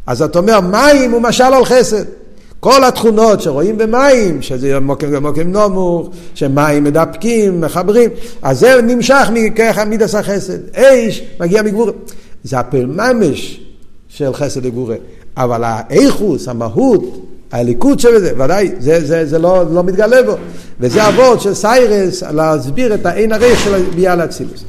אז 0.07 0.21
אתה 0.21 0.39
אומר, 0.39 0.59
מים 0.59 1.11
הוא 1.11 1.21
משל 1.21 1.43
על 1.43 1.65
חסד. 1.65 2.05
כל 2.61 2.83
התכונות 2.83 3.41
שרואים 3.41 3.77
במים, 3.77 4.41
שזה 4.41 4.79
מוקם 4.79 5.07
ומוקם 5.11 5.51
נמוך, 5.51 6.09
שמים 6.35 6.83
מדפקים, 6.83 7.61
מחברים, 7.61 8.09
אז 8.41 8.59
זה 8.59 8.81
נמשך 8.81 9.29
מכך 9.33 9.79
מידס 9.87 10.15
החסד. 10.15 10.75
אש 10.75 11.21
מגיע 11.39 11.61
מגבורה. 11.61 11.91
זה 12.43 12.59
הפעל 12.59 12.85
ממש 12.85 13.59
של 14.07 14.33
חסד 14.33 14.65
לגבורה. 14.65 14.95
אבל 15.37 15.61
האיכוס, 15.63 16.47
המהות, 16.47 17.25
הליכוד 17.51 17.99
שבזה, 17.99 18.33
ודאי, 18.43 18.71
זה, 18.79 19.05
זה, 19.05 19.25
זה 19.25 19.39
לא, 19.39 19.63
לא 19.73 19.83
מתגלה 19.83 20.23
בו. 20.23 20.35
וזה 20.79 21.07
אבות 21.07 21.41
של 21.41 21.53
סיירס 21.53 22.23
להסביר 22.23 22.93
את 22.93 23.05
האין 23.05 23.31
הריח 23.31 23.63
של 23.63 23.83
ביאה 23.95 24.15
לאצילוס. 24.15 24.63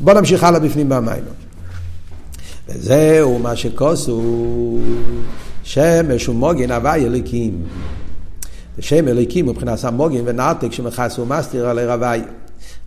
בואו 0.00 0.16
נמשיך 0.16 0.44
הלאה 0.44 0.60
בפנים 0.60 0.88
במים. 0.88 1.22
וזהו 2.68 3.38
מה 3.38 3.56
שכוסו 3.56 4.22
שמש 5.66 6.28
ומוגן 6.28 6.70
הווי 6.70 7.06
אליקים. 7.06 7.62
שם 8.78 9.08
אליקים 9.08 9.46
מבחינת 9.46 9.84
המוגים 9.84 10.22
ונעתק 10.26 10.72
שמכס 10.72 11.18
ומסתיר 11.18 11.68
על 11.68 11.78
הרווי. 11.78 12.20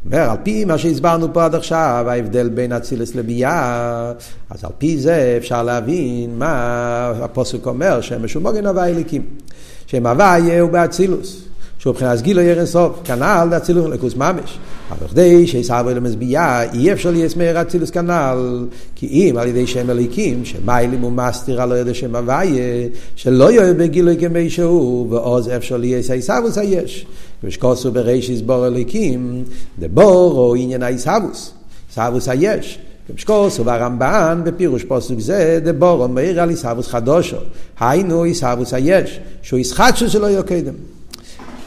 אומר, 0.06 0.30
על 0.30 0.38
פי 0.44 0.66
מה 0.66 0.78
שהסברנו 0.78 1.34
פה 1.34 1.46
עד 1.46 1.56
עכשיו, 1.56 2.06
ההבדל 2.10 2.50
בין 2.50 2.72
אצילס 2.72 3.16
לביאה, 3.16 4.12
אז 4.50 4.64
על 4.64 4.72
פי 4.78 4.98
זה 4.98 5.36
אפשר 5.38 5.64
להבין 5.64 6.38
מה 6.38 7.14
הפוסק 7.22 7.66
אומר, 7.66 8.02
שהם 8.02 8.24
משומוגן 8.24 8.66
הווי 8.66 8.92
אליקים. 8.92 9.24
שם 9.88 10.06
הווי 10.06 10.60
הוא 10.60 10.70
באצילוס. 10.70 11.49
שהוא 11.80 11.94
מבחינת 11.94 12.22
גילו 12.22 12.42
ירן 12.42 12.66
סוף, 12.66 13.00
כנ"ל 13.04 13.48
דאצילוס 13.52 13.86
לקוס 13.86 14.16
ממש. 14.16 14.60
אבל 14.92 15.08
כדי 15.08 15.48
שיסעבר 15.48 15.94
למזביעה, 15.94 16.64
אי 16.74 16.94
אפשר 16.94 17.12
לייסמר 17.12 17.62
אצילוס 17.62 17.90
כנ"ל, 17.90 18.66
כי 18.96 19.08
אם 19.08 19.38
על 19.38 19.48
ידי 19.48 19.68
שם 19.68 19.90
אליקים, 19.90 20.46
שמיילים 20.46 21.04
ומסתיר 21.04 21.62
על 21.62 21.72
ידי 21.72 21.94
שם 21.94 22.16
הוויה, 22.16 22.88
שלא 23.16 23.52
יהיה 23.52 23.74
בגילוי 23.74 24.18
כמי 24.20 24.50
שהוא, 24.50 25.08
ועוז 25.10 25.50
אפשר 25.50 25.78
לייס 25.78 26.12
היסבוס 26.12 26.58
היש. 26.58 27.06
ושקוסו 27.44 27.92
בריש 27.92 28.30
יסבור 28.30 28.68
אליקים, 28.68 29.44
דבור 29.80 30.38
או 30.38 30.56
עניין 30.56 30.84
היסבוס, 30.84 31.54
היסבוס 31.98 32.30
היש. 32.30 32.80
משקוס 33.16 33.60
וברמב"ן 33.60 34.42
בפירוש 34.44 34.84
פוסק 34.84 35.20
זה 35.20 35.60
דבור 35.64 36.04
אומר 36.04 36.40
על 36.40 36.50
עיסאוווס 36.50 36.88
חדושו 36.88 37.38
היינו 37.80 38.24
עיסאוווס 38.24 38.74
היש 38.74 39.20
שהוא 39.42 39.60
ישחטשו 39.60 40.10
שלא 40.10 40.28
יהיה 40.28 40.44
קדם 40.44 40.74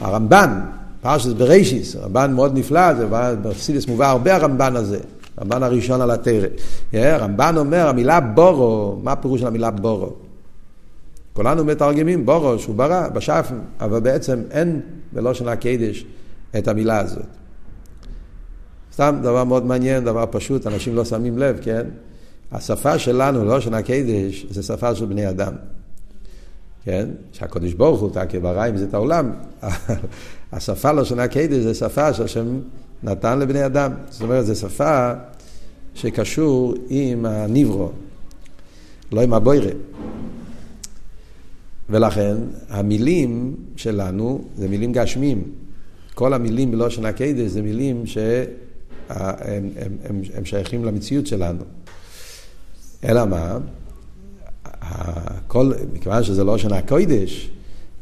הרמב"ן, 0.03 0.59
פרשת 1.01 1.35
בראשיס, 1.35 1.95
רמב"ן 1.95 2.33
מאוד 2.33 2.57
נפלא, 2.57 2.93
זה 2.93 3.07
בפסיליס 3.41 3.87
מובא 3.87 4.09
הרבה 4.09 4.35
הרמב"ן 4.35 4.75
הזה, 4.75 4.99
הרמב"ן 5.37 5.63
הראשון 5.63 6.01
על 6.01 6.11
התרא. 6.11 6.47
הרמב"ן 6.93 7.55
אומר, 7.57 7.87
המילה 7.87 8.19
בורו, 8.19 8.99
מה 9.03 9.11
הפירוש 9.11 9.41
של 9.41 9.47
המילה 9.47 9.71
בורו? 9.71 10.09
כולנו 11.33 11.65
מתרגמים 11.65 12.25
בורו, 12.25 12.59
שהוא 12.59 12.75
ברא, 12.75 13.07
בשפן, 13.07 13.59
אבל 13.79 13.99
בעצם 13.99 14.41
אין 14.51 14.81
בלושן 15.13 15.47
הקדש 15.47 16.05
את 16.57 16.67
המילה 16.67 16.99
הזאת. 16.99 17.25
סתם 18.93 19.15
דבר 19.21 19.43
מאוד 19.43 19.65
מעניין, 19.65 20.03
דבר 20.03 20.25
פשוט, 20.31 20.67
אנשים 20.67 20.95
לא 20.95 21.05
שמים 21.05 21.37
לב, 21.37 21.59
כן? 21.61 21.87
השפה 22.51 22.99
שלנו, 22.99 23.45
לושן 23.45 23.73
הקדש, 23.73 24.45
זה 24.49 24.63
שפה 24.63 24.95
של 24.95 25.05
בני 25.05 25.29
אדם. 25.29 25.53
כן? 26.85 27.09
שהקדוש 27.31 27.73
ברוך 27.73 28.01
הוא 28.01 28.09
תקי 28.09 28.39
ברא 28.39 28.63
עם 28.63 28.77
זה 28.77 28.85
את 28.85 28.93
העולם. 28.93 29.31
השפה 30.53 30.91
לא 30.91 31.05
שונה 31.05 31.27
קדש 31.27 31.57
זה 31.57 31.73
שפה 31.73 32.13
שהשם 32.13 32.59
נתן 33.03 33.39
לבני 33.39 33.65
אדם. 33.65 33.93
זאת 34.09 34.21
אומרת, 34.21 34.45
זו 34.45 34.55
שפה 34.55 35.11
שקשור 35.95 36.73
עם 36.89 37.25
הניברו, 37.25 37.91
לא 39.11 39.21
עם 39.21 39.33
הבוירה. 39.33 39.71
ולכן 41.89 42.37
המילים 42.69 43.55
שלנו 43.75 44.43
זה 44.57 44.67
מילים 44.67 44.91
גשמים. 44.91 45.43
כל 46.13 46.33
המילים 46.33 46.71
בלושן 46.71 47.05
הקדש 47.05 47.51
זה 47.51 47.61
מילים 47.61 48.05
שהם 48.05 48.45
הם, 49.09 49.69
הם, 50.09 50.21
הם 50.33 50.45
שייכים 50.45 50.85
למציאות 50.85 51.27
שלנו. 51.27 51.63
אלא 53.03 53.25
מה? 53.25 53.57
הכל, 54.89 55.71
מכיוון 55.93 56.23
שזה 56.23 56.43
לא 56.43 56.55
לשון 56.55 56.73
הקוידש, 56.73 57.49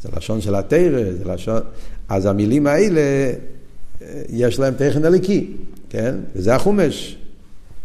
זה 0.02 0.10
לשון 0.18 0.42
של 0.42 0.56
התרא, 0.56 1.04
זה 1.18 1.26
לשון... 1.26 1.62
אז 2.10 2.26
המילים 2.26 2.68
האלה, 2.68 3.02
יש 4.30 4.60
להם 4.60 4.74
תכן 4.74 5.06
הליקי, 5.06 5.54
כן? 5.90 6.16
וזה 6.36 6.56
החומש. 6.56 7.18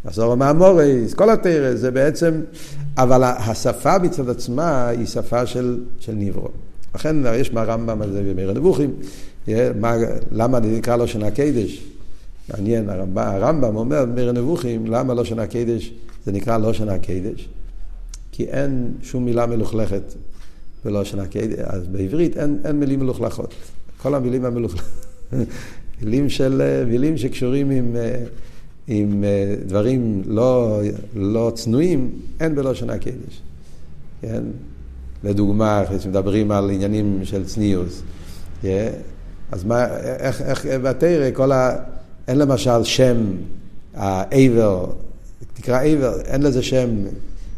עשור 0.04 0.34
מהמורייס, 0.34 1.14
כל 1.14 1.30
התרא, 1.30 1.74
זה 1.74 1.90
בעצם... 1.90 2.40
אבל 2.98 3.24
השפה 3.24 3.98
מצד 3.98 4.28
עצמה 4.28 4.88
היא 4.88 5.06
שפה 5.06 5.46
של, 5.46 5.80
של 6.00 6.12
ניברו. 6.12 6.48
לכן 6.94 7.16
יש 7.34 7.52
מהרמב"ם 7.52 8.02
הזה 8.02 8.22
במאיר 8.22 8.50
הנבוכים, 8.50 8.94
למה 10.32 10.60
זה 10.62 10.68
נקרא 10.76 10.96
לא 10.96 11.06
שנה 11.06 11.30
קדש? 11.30 11.84
מעניין, 12.48 12.88
הרמב"ם, 12.88 13.18
הרמב"ם 13.18 13.76
אומר 13.76 14.04
במאיר 14.04 14.28
הנבוכים, 14.28 14.86
למה 14.86 15.14
לא 15.14 15.24
שנה 15.24 15.46
קדש 15.46 15.92
זה 16.26 16.32
נקרא 16.32 16.58
לא 16.58 16.72
שנה 16.72 16.98
קדש? 16.98 17.48
כי 18.36 18.44
אין 18.44 18.92
שום 19.02 19.24
מילה 19.24 19.46
מלוכלכת 19.46 20.02
בלושן 20.84 21.18
הקדש, 21.18 21.58
אז 21.58 21.86
בעברית 21.86 22.36
אין, 22.36 22.58
אין 22.64 22.80
מילים 22.80 23.00
מלוכלכות. 23.00 23.54
כל 24.02 24.14
המילים 24.14 24.44
המלוכלכות, 24.44 25.06
מילים, 26.02 26.28
של, 26.28 26.84
מילים 26.86 27.18
שקשורים 27.18 27.70
עם, 27.70 27.96
עם 28.86 29.24
דברים 29.66 30.22
לא, 30.26 30.80
לא 31.14 31.52
צנועים, 31.54 32.10
אין 32.40 32.54
בלושן 32.54 32.90
הקדש. 32.90 33.42
כן? 34.20 34.42
לדוגמה, 35.24 35.82
כשמדברים 35.98 36.50
על 36.50 36.70
עניינים 36.70 37.20
של 37.24 37.44
צניעוס. 37.44 38.02
Yeah. 38.62 38.66
אז 39.52 39.64
מה, 39.64 39.96
איך, 39.96 40.42
איך 40.42 40.66
בתרא, 40.82 41.30
כל 41.32 41.52
ה... 41.52 41.76
אין 42.28 42.38
למשל 42.38 42.84
שם, 42.84 43.16
העבר, 43.94 44.86
תקרא 45.54 45.82
עבר, 45.82 46.20
אין 46.20 46.42
לזה 46.42 46.62
שם 46.62 46.88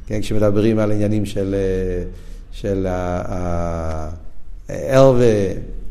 כן, 0.09 0.21
כשמדברים 0.21 0.79
על 0.79 0.92
עניינים 0.92 1.27
של, 1.27 1.55
אה, 1.55 2.05
של 2.53 2.87
הערווה, 4.68 5.27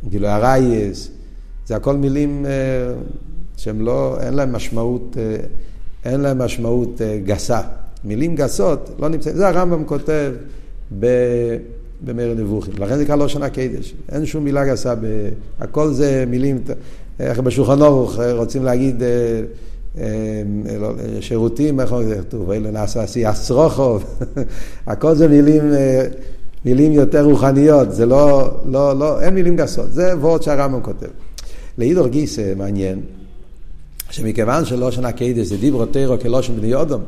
גילוי 0.10 0.30
הרייס, 0.30 1.12
זה 1.66 1.76
הכל 1.76 1.96
מילים 1.96 2.46
אה, 2.46 2.52
שהם 3.58 3.82
לא, 3.82 4.18
אין 4.22 4.34
להם 4.34 4.52
משמעות, 4.52 5.18
אה, 5.20 5.36
אין 6.12 6.20
להם 6.20 6.38
משמעות 6.38 7.02
גסה. 7.24 7.62
מילים 8.04 8.36
גסות 8.36 8.90
לא 9.00 9.10
נמצאים, 9.10 9.36
זה 9.36 9.48
הרמב"ם 9.48 9.86
כותב 9.86 10.34
במאיר 12.02 12.34
נבוכים, 12.34 12.74
לכן 12.78 12.96
זה 12.96 13.04
נקרא 13.04 13.16
לא 13.16 13.28
שנה 13.28 13.50
קדש, 13.50 13.94
אין 14.12 14.26
שום 14.26 14.44
מילה 14.44 14.66
גסה, 14.66 14.96
ב... 14.96 15.30
הכל 15.60 15.94
זה 15.94 16.24
מילים, 16.28 16.64
איך 17.20 17.40
בשולחן 17.40 17.82
אורוך 17.82 18.20
רוצים 18.20 18.64
להגיד 18.64 19.04
שירותים, 21.22 21.80
איך 21.80 21.92
אומרים, 21.92 22.22
כתוב, 22.22 22.52
אלה 22.52 22.72
נעשה 22.72 23.04
עשייה 23.04 23.34
סרוכוב, 23.34 24.20
הכל 24.88 25.16
זה 25.16 25.28
מילים, 25.28 25.74
אה, 25.74 26.08
מילים 26.66 26.92
יותר 26.92 27.24
רוחניות, 27.26 27.92
זה 27.92 28.06
לא, 28.06 28.52
לא, 28.66 29.00
לא, 29.00 29.22
אין 29.22 29.34
מילים 29.34 29.56
גסות, 29.56 29.92
זה 29.92 30.18
וורד 30.18 30.44
שהרמב"ם 30.44 30.82
כותב. 30.82 31.08
לאידור 31.78 32.08
גיסא 32.08 32.54
מעניין, 32.58 33.02
שמכיוון 34.10 34.66
שלושן 34.66 35.06
הקדש 35.06 35.48
זה 35.48 35.58
דיברו 35.58 35.86
תירו 35.86 36.20
כלושן 36.20 36.56
בני 36.56 36.74
אודום, 36.74 37.02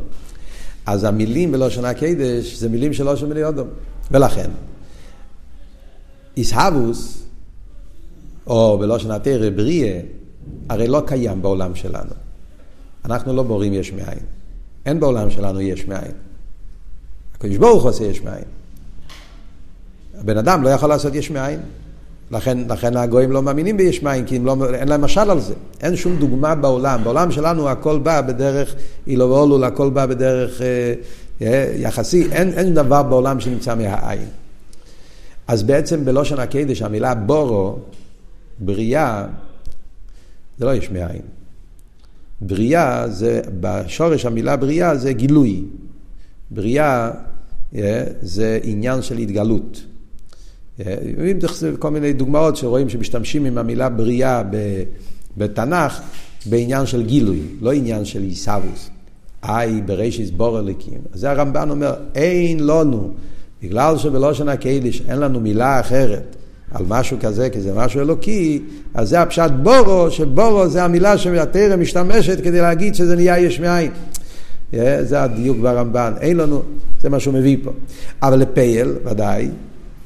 אז 0.85 1.03
המילים 1.03 1.51
בלושן 1.51 1.85
הקדש 1.85 2.55
זה 2.55 2.69
מילים 2.69 2.93
של 2.93 3.03
לושן 3.03 3.29
בני 3.29 3.43
אודום. 3.43 3.67
ולכן, 4.11 4.49
איסהבוס, 6.37 7.23
או 8.47 8.77
בלושן 8.79 9.11
התרא 9.11 9.49
בריאה, 9.49 9.99
הרי 10.69 10.87
לא 10.87 11.01
קיים 11.05 11.41
בעולם 11.41 11.75
שלנו. 11.75 12.28
אנחנו 13.05 13.35
לא 13.35 13.43
בורים 13.43 13.73
יש 13.73 13.93
מאין. 13.93 14.19
אין 14.85 14.99
בעולם 14.99 15.29
שלנו 15.29 15.61
יש 15.61 15.87
מאין. 15.87 16.11
הקדוש 17.35 17.57
ברוך 17.57 17.83
עושה 17.83 18.03
יש 18.03 18.21
מאין. 18.21 18.43
הבן 20.19 20.37
אדם 20.37 20.63
לא 20.63 20.69
יכול 20.69 20.89
לעשות 20.89 21.15
יש 21.15 21.31
מאין. 21.31 21.59
לכן, 22.31 22.57
לכן 22.69 22.97
הגויים 22.97 23.31
לא 23.31 23.41
מאמינים 23.41 23.77
ביש 23.77 24.03
מאין, 24.03 24.25
כי 24.25 24.39
לא, 24.39 24.55
אין 24.73 24.87
להם 24.87 25.01
משל 25.01 25.29
על 25.29 25.39
זה. 25.39 25.53
אין 25.81 25.95
שום 25.95 26.15
דוגמה 26.15 26.55
בעולם. 26.55 27.03
בעולם 27.03 27.31
שלנו 27.31 27.69
הכל 27.69 27.99
בא 27.99 28.21
בדרך 28.21 28.75
אילו 29.07 29.29
ואולול, 29.29 29.63
הכל 29.63 29.89
בא 29.89 30.05
בדרך 30.05 30.61
אה, 30.61 30.93
אה, 31.41 31.73
יחסי. 31.75 32.27
אין, 32.31 32.53
אין 32.53 32.73
דבר 32.73 33.03
בעולם 33.03 33.39
שנמצא 33.39 33.75
מהעין. 33.75 34.27
אז 35.47 35.63
בעצם 35.63 36.05
בלושן 36.05 36.39
הקדש 36.39 36.81
המילה 36.81 37.15
בורו, 37.15 37.79
בריאה, 38.59 39.25
זה 40.57 40.65
לא 40.65 40.73
יש 40.73 40.91
מאין. 40.91 41.21
בריאה 42.41 43.09
זה, 43.09 43.41
בשורש 43.59 44.25
המילה 44.25 44.55
בריאה 44.55 44.95
זה 44.95 45.13
גילוי. 45.13 45.63
בריאה 46.51 47.11
yeah, 47.73 47.77
זה 48.21 48.59
עניין 48.63 49.01
של 49.01 49.17
התגלות. 49.17 49.83
ואם 51.17 51.39
תחסר 51.39 51.75
כל 51.79 51.89
מיני 51.91 52.13
דוגמאות 52.13 52.55
שרואים 52.55 52.89
שמשתמשים 52.89 53.45
עם 53.45 53.57
המילה 53.57 53.89
בריאה 53.89 54.43
בתנ"ך 55.37 56.01
בעניין 56.45 56.85
של 56.85 57.05
גילוי, 57.05 57.41
לא 57.61 57.73
עניין 57.73 58.05
של 58.05 58.23
עיסאוווס. 58.23 58.89
איי 59.43 59.81
ברישיס 59.81 60.29
בור 60.29 60.59
אליקים. 60.59 60.99
זה 61.13 61.31
הרמב"ן 61.31 61.69
אומר, 61.69 61.93
אין 62.15 62.59
לנו, 62.59 63.11
בגלל 63.63 63.97
שבלושן 63.97 64.49
הקהיליש 64.49 65.01
אין 65.07 65.19
לנו 65.19 65.39
מילה 65.39 65.79
אחרת 65.79 66.35
על 66.71 66.85
משהו 66.87 67.17
כזה, 67.21 67.49
כי 67.49 67.61
זה 67.61 67.73
משהו 67.73 68.01
אלוקי, 68.01 68.61
אז 68.93 69.09
זה 69.09 69.21
הפשט 69.21 69.51
בורו, 69.63 70.11
שבורו 70.11 70.67
זה 70.67 70.83
המילה 70.83 71.17
שהתרא 71.17 71.75
משתמשת 71.75 72.43
כדי 72.43 72.61
להגיד 72.61 72.95
שזה 72.95 73.15
נהיה 73.15 73.39
יש 73.39 73.59
מאין. 73.59 73.91
זה 75.01 75.23
הדיוק 75.23 75.57
ברמב"ן, 75.57 76.13
אין 76.21 76.37
לנו, 76.37 76.61
זה 77.01 77.09
מה 77.09 77.19
שהוא 77.19 77.33
מביא 77.33 77.57
פה. 77.63 77.71
אבל 78.21 78.39
לפייל, 78.39 78.93
ודאי, 79.05 79.49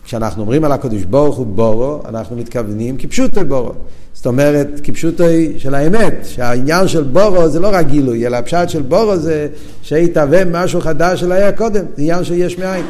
כשאנחנו 0.05 0.41
אומרים 0.41 0.63
על 0.63 0.71
הקדוש 0.71 1.03
ברוך 1.03 1.37
הוא 1.37 1.45
בורו, 1.45 2.01
אנחנו 2.09 2.35
מתכוונים 2.35 2.97
כפשוטו 2.97 3.45
בורו. 3.45 3.71
זאת 4.13 4.25
אומרת, 4.25 4.79
כפשוטו 4.83 5.23
של 5.57 5.75
האמת, 5.75 6.13
שהעניין 6.23 6.87
של 6.87 7.03
בורו 7.03 7.49
זה 7.49 7.59
לא 7.59 7.69
רק 7.73 7.87
גילוי, 7.87 8.27
אלא 8.27 8.37
הפשט 8.37 8.69
של 8.69 8.81
בורו 8.81 9.17
זה 9.17 9.47
שיתהווה 9.81 10.45
משהו 10.45 10.81
חדש 10.81 11.19
שלא 11.19 11.33
היה 11.33 11.51
קודם, 11.51 11.85
זה 11.95 12.01
עניין 12.01 12.23
של 12.23 12.33
יש 12.33 12.57
מאין. 12.57 12.85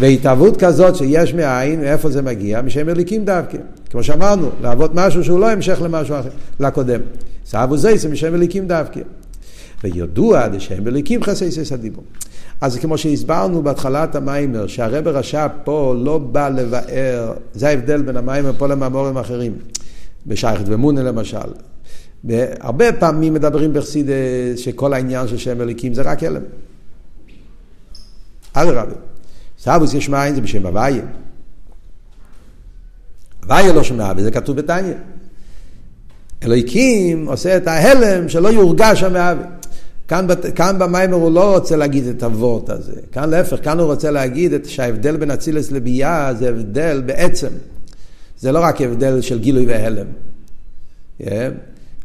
והתהוות 0.00 0.56
כזאת 0.56 0.96
שיש 0.96 1.34
מאין, 1.34 1.80
מאיפה 1.80 2.10
זה 2.10 2.22
מגיע? 2.22 2.62
משם 2.62 2.88
אליקים 2.88 3.24
דווקא. 3.24 3.58
כמו 3.90 4.02
שאמרנו, 4.02 4.50
לעבוד 4.62 4.90
משהו 4.94 5.24
שהוא 5.24 5.40
לא 5.40 5.50
המשך 5.50 5.78
למשהו 5.82 6.20
אחר, 6.20 6.28
לקודם. 6.60 7.00
סבו 7.46 7.76
זייסם 7.76 8.12
משם 8.12 8.34
אליקים 8.34 8.68
דווקא. 8.68 9.00
וידוע 9.84 10.48
דשם 10.48 10.88
אליקים 10.88 11.22
חסייסס 11.22 11.72
הדיבור. 11.72 12.04
אז 12.60 12.76
כמו 12.76 12.98
שהסברנו 12.98 13.62
בהתחלת 13.62 14.14
המיימר, 14.14 14.66
שהרב 14.66 15.08
רש"פ 15.08 15.50
פה 15.64 15.94
לא 15.98 16.18
בא 16.18 16.48
לבאר, 16.48 17.32
זה 17.54 17.68
ההבדל 17.68 18.02
בין 18.02 18.16
המיימר 18.16 18.52
פה 18.58 18.66
למאמורים 18.66 19.18
אחרים, 19.18 19.52
בשייכת 20.26 20.64
ומונה 20.66 21.02
למשל. 21.02 21.38
הרבה 22.60 22.92
פעמים 22.92 23.34
מדברים 23.34 23.72
בחסידס 23.72 24.12
שכל 24.56 24.92
העניין 24.92 25.28
של 25.28 25.38
שם 25.38 25.60
אליקים 25.60 25.94
זה 25.94 26.02
רק 26.02 26.22
הלם. 26.22 26.42
אדרבה, 28.52 28.94
סבוס 29.58 29.94
יש 29.94 30.08
מים 30.08 30.34
זה 30.34 30.40
בשם 30.40 30.66
הוויה. 30.66 31.02
הוויה 33.42 33.72
לא 33.72 33.82
שומע, 33.82 34.12
וזה 34.16 34.30
כתוב 34.30 34.56
בתניא. 34.56 34.94
אלוהיקים 36.42 37.28
עושה 37.28 37.56
את 37.56 37.66
ההלם 37.66 38.28
שלא 38.28 38.48
יורגש 38.48 39.02
המאווה. 39.02 39.57
כאן, 40.08 40.26
כאן 40.54 40.76
במיימר 40.78 41.14
הוא 41.14 41.30
לא 41.30 41.54
רוצה 41.54 41.76
להגיד 41.76 42.06
את 42.06 42.22
הוורט 42.22 42.70
הזה, 42.70 42.92
כאן 43.12 43.30
להפך, 43.30 43.64
כאן 43.64 43.78
הוא 43.78 43.86
רוצה 43.86 44.10
להגיד 44.10 44.52
את 44.52 44.66
שההבדל 44.66 45.16
בין 45.16 45.30
אצילס 45.30 45.72
לביאה 45.72 46.34
זה 46.34 46.48
הבדל 46.48 47.02
בעצם, 47.06 47.48
זה 48.38 48.52
לא 48.52 48.58
רק 48.58 48.82
הבדל 48.82 49.20
של 49.20 49.38
גילוי 49.38 49.66
והלם. 49.66 50.06
Yeah. 51.20 51.24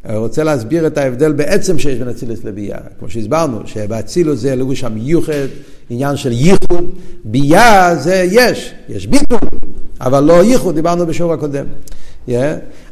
הוא 0.08 0.16
רוצה 0.16 0.44
להסביר 0.44 0.86
את 0.86 0.98
ההבדל 0.98 1.32
בעצם 1.32 1.78
שיש 1.78 1.98
בין 1.98 2.08
אצילס 2.08 2.44
לביאה, 2.44 2.78
כמו 2.98 3.10
שהסברנו, 3.10 3.60
שבאצילוס 3.66 4.40
זה 4.40 4.56
לבוש 4.56 4.80
שם 4.80 4.94
מיוחד, 4.94 5.46
עניין 5.90 6.16
של 6.16 6.32
ייחוד, 6.32 6.90
ביאה 7.24 7.96
זה 7.96 8.26
יש, 8.30 8.74
יש 8.88 9.06
ביטול, 9.06 9.38
אבל 10.00 10.24
לא 10.24 10.44
ייחוד, 10.44 10.74
דיברנו 10.74 11.06
בשיעור 11.06 11.32
הקודם. 11.32 11.64
Yeah. 12.28 12.32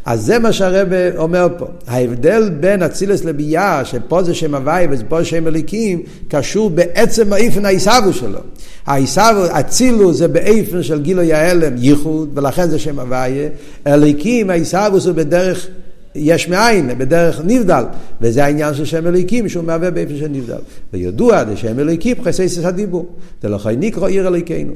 אז 0.04 0.20
זה 0.20 0.38
מה 0.38 0.52
שהרב 0.52 0.88
אומר 1.16 1.48
פה. 1.58 1.66
ההבדל 1.86 2.50
בין 2.60 2.82
אצילס 2.82 3.24
לביאה, 3.24 3.84
שפה 3.84 4.22
זה 4.22 4.34
שם 4.34 4.54
הוואי 4.54 4.86
ופה 4.90 5.24
שם 5.24 5.46
אליקים, 5.46 6.02
קשור 6.28 6.70
בעצם 6.70 7.32
האיפן 7.32 7.64
העיסבו 7.64 8.12
שלו. 8.12 8.38
העיסבו, 8.86 9.44
אצילוס 9.60 10.16
זה 10.16 10.28
באיפן 10.28 10.82
של 10.82 11.02
גילוי 11.02 11.32
ההלם, 11.32 11.72
ייחוד, 11.76 12.30
ולכן 12.34 12.68
זה 12.68 12.78
שם 12.78 13.00
הוואי. 13.00 13.48
אליקים, 13.86 14.50
העיסבו 14.50 15.00
זה 15.00 15.12
בדרך 15.12 15.66
יש 16.14 16.48
מאין, 16.48 16.98
בדרך 16.98 17.40
נבדל, 17.44 17.84
וזה 18.20 18.44
העניין 18.44 18.74
של 18.74 18.84
שם 18.84 19.06
אליקים 19.06 19.48
שהוא 19.48 19.64
מהווה 19.64 19.90
באיפן 19.90 20.16
של 20.16 20.28
נבדל. 20.28 20.58
וידוע, 20.92 21.44
זה 21.44 21.56
שם 21.56 21.78
אליקים 21.78 22.16
חסייסס 22.24 22.64
הדיבור. 22.64 23.06
זה 23.42 23.48
לא 23.48 23.58
חי 23.58 23.74
נקרא 23.78 24.08
עיר 24.08 24.28
אליקינו. 24.28 24.72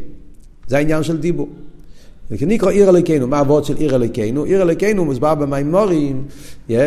זה 0.68 0.76
העניין 0.76 1.02
של 1.02 1.16
דיבור. 1.16 1.48
נקרא 2.30 2.70
עיר 2.70 2.88
אלוקינו, 2.88 3.26
מה 3.26 3.38
הוורד 3.38 3.64
של 3.64 3.76
עיר 3.76 3.94
אלוקינו? 3.94 4.44
עיר 4.44 4.62
אלוקינו 4.62 5.04
מוסבר 5.04 5.34
במימורים, 5.34 6.24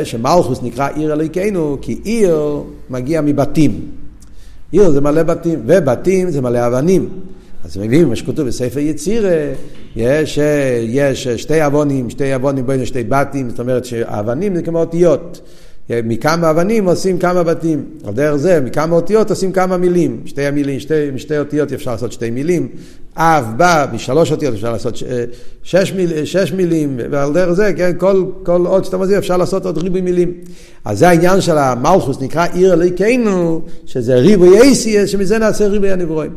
שמלכוס 0.04 0.64
נקרא 0.64 0.90
עיר 0.96 1.14
אלוקינו, 1.14 1.78
כי 1.82 2.00
עיר 2.04 2.64
מגיע 2.90 3.22
מבתים. 3.22 3.82
עיר 4.72 4.92
זה 4.92 5.02
מלא 5.02 5.24
בתים, 5.24 5.60
ובתים 5.66 6.32
זה 6.32 6.42
מלא 6.42 6.68
אבנים. 6.68 7.10
אז 7.64 7.78
מביאים 7.78 8.10
מה 8.10 8.16
שכתוב 8.16 8.48
בספר 8.48 8.80
יצירה, 8.80 9.54
יש, 9.96 10.40
יש 10.88 11.28
שתי 11.28 11.66
אבונים, 11.66 12.10
שתי 12.10 12.36
אבונים 12.36 12.68
בין 12.68 12.86
שתי 12.86 13.04
בתים, 13.04 13.50
זאת 13.50 13.60
אומרת 13.60 13.86
שאבנים 13.86 14.56
זה 14.56 14.62
כמו 14.62 14.80
אותיות. 14.80 15.42
מכמה 15.90 16.50
אבנים 16.50 16.86
עושים 16.86 17.20
כמה 17.20 17.44
בתים. 17.44 17.84
על 18.06 18.14
דרך 18.14 18.36
זה, 18.36 18.62
מכמה 18.62 18.96
אותיות 18.96 19.30
עושים 19.30 19.52
כמה 19.52 19.78
מילים. 19.78 20.22
שתי 20.26 20.46
המילים, 20.46 20.80
שתי, 20.80 21.12
משתי 21.14 21.40
אותיות 21.40 21.74
אפשר 21.74 21.92
לעשות 21.92 22.12
שתי 22.12 22.30
מילים. 22.30 22.68
אב, 23.22 23.46
בא, 23.58 23.86
משלוש 23.94 24.32
אותיות 24.32 24.54
אפשר 24.54 24.72
לעשות 24.72 24.96
שש, 25.64 25.94
מיל, 25.94 26.26
שש 26.26 26.52
מילים, 26.52 27.00
ועל 27.12 27.34
דרך 27.34 27.54
זה, 27.54 27.74
כן, 27.78 27.92
כל, 27.98 28.26
כל 28.44 28.66
עוד 28.66 28.86
שאתה 28.86 28.98
מזיע 28.98 29.18
אפשר 29.18 29.38
לעשות 29.38 29.66
עוד 29.66 29.78
ריבוי 29.78 30.02
מילים. 30.02 30.34
אז 30.86 31.00
זה 31.00 31.10
העניין 31.10 31.42
של 31.42 31.58
המלכוס, 31.58 32.22
נקרא 32.22 32.48
עיר 32.54 32.74
אליקנו, 32.74 33.62
שזה 33.86 34.16
ריבוי 34.16 34.62
אייסי, 34.62 35.08
שמזה 35.08 35.38
נעשה 35.38 35.68
ריבוי 35.68 35.92
הנברואים. 35.92 36.32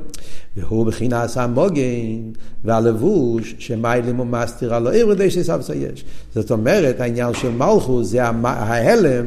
והוא 0.57 0.87
בחינס 0.87 1.37
המוגן 1.37 2.31
והלבוש 2.65 3.55
שמיילים 3.59 4.21
ומסתיר 4.21 4.75
על 4.75 4.87
העיר 4.87 5.09
ודאי 5.09 5.31
שסבסה 5.31 5.75
יש. 5.75 6.05
זאת 6.35 6.51
אומרת, 6.51 7.01
העניין 7.01 7.35
של 7.35 7.51
מלכוס 7.51 8.09
זה 8.09 8.23
ההלם, 8.25 9.25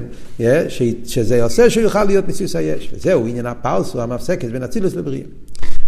שזה 1.05 1.43
עושה 1.43 1.69
שהוא 1.69 1.83
יוכל 1.83 2.03
להיות 2.03 2.27
מסיוס 2.27 2.55
היש. 2.55 2.89
וזהו 2.93 3.27
עניין 3.27 3.45
הפרסו 3.45 4.01
המפסקת 4.01 4.49
בין 4.51 4.63
אצילוס 4.63 4.95
לבריאה. 4.95 5.25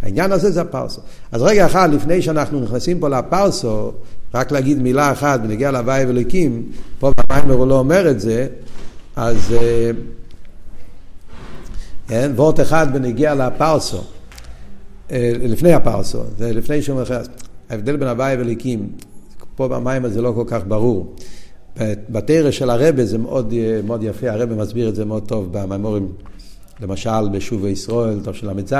העניין 0.02 0.32
הזה 0.32 0.52
זה 0.52 0.62
הפרסו. 0.62 1.02
אז 1.32 1.42
רגע 1.42 1.66
אחד, 1.66 1.90
לפני 1.94 2.22
שאנחנו 2.22 2.60
נכנסים 2.60 3.00
פה 3.00 3.10
לפרסו, 3.10 3.92
רק 4.34 4.52
להגיד 4.52 4.82
מילה 4.82 5.12
אחת 5.12 5.40
בנגיע 5.40 5.72
להוואי 5.72 6.06
ואלוקים, 6.06 6.64
פה 7.00 7.12
במיימר 7.18 7.54
הוא 7.54 7.68
לא 7.68 7.80
אומר 7.80 8.12
את 8.12 8.20
זה, 8.20 8.48
אז 9.16 9.54
כן, 12.08 12.32
וורט 12.36 12.60
אחד 12.60 12.94
בנגיע 12.94 13.36
לפרסו. 13.36 14.02
אה, 15.12 15.32
לפני 15.40 15.74
הפרסו, 15.74 16.20
זה 16.38 16.54
לפני 16.54 16.82
שהוא 16.82 17.02
מכרס. 17.02 17.28
ההבדל 17.70 17.96
בין 17.96 18.08
הוואי 18.08 18.36
ואליקים, 18.36 18.90
פה 19.56 19.68
במים 19.68 20.06
הזה 20.06 20.22
לא 20.22 20.32
כל 20.36 20.44
כך 20.48 20.62
ברור. 20.68 21.16
בתרא 22.10 22.52
של 22.52 22.70
הרבה 22.70 23.06
זה 23.06 23.18
מאוד, 23.18 23.54
אה, 23.58 23.80
מאוד 23.86 24.04
יפה, 24.04 24.32
הרבה 24.32 24.56
מסביר 24.56 24.90
את 24.90 24.96
זה 24.96 25.06
מאוד 25.06 25.24
טוב 25.28 25.50
במימורים, 25.52 26.12
למשל 26.82 27.30
בשובי 27.32 27.70
ישראל, 27.70 28.20
טוב 28.24 28.36
של 28.36 28.50
ל"ז, 28.50 28.74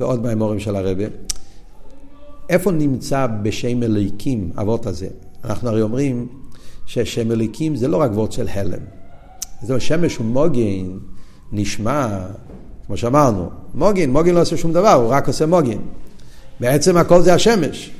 ועוד 0.00 0.26
מימורים 0.26 0.60
של 0.60 0.76
הרבה. 0.76 1.04
איפה 2.48 2.72
נמצא 2.72 3.26
בשם 3.42 3.82
אליקים 3.82 4.50
אבות 4.60 4.86
הזה? 4.86 5.08
אנחנו 5.44 5.68
הרי 5.68 5.82
אומרים 5.82 6.28
ששם 6.86 7.32
אליקים 7.32 7.76
זה 7.76 7.88
לא 7.88 7.96
רק 7.96 8.10
וורד 8.10 8.32
של 8.32 8.48
הלם. 8.48 8.82
זה 9.62 9.80
שמש 9.80 10.20
ומוגן 10.20 10.98
נשמע 11.52 12.18
כמו 12.86 12.96
שאמרנו, 12.96 13.50
מוגין, 13.74 14.12
מוגין 14.12 14.34
לא 14.34 14.40
עושה 14.40 14.56
שום 14.56 14.72
דבר, 14.72 14.92
הוא 14.92 15.08
רק 15.10 15.28
עושה 15.28 15.46
מוגין. 15.46 15.78
בעצם 16.60 16.96
הכל 16.96 17.22
זה 17.22 17.34
השמש. 17.34 17.90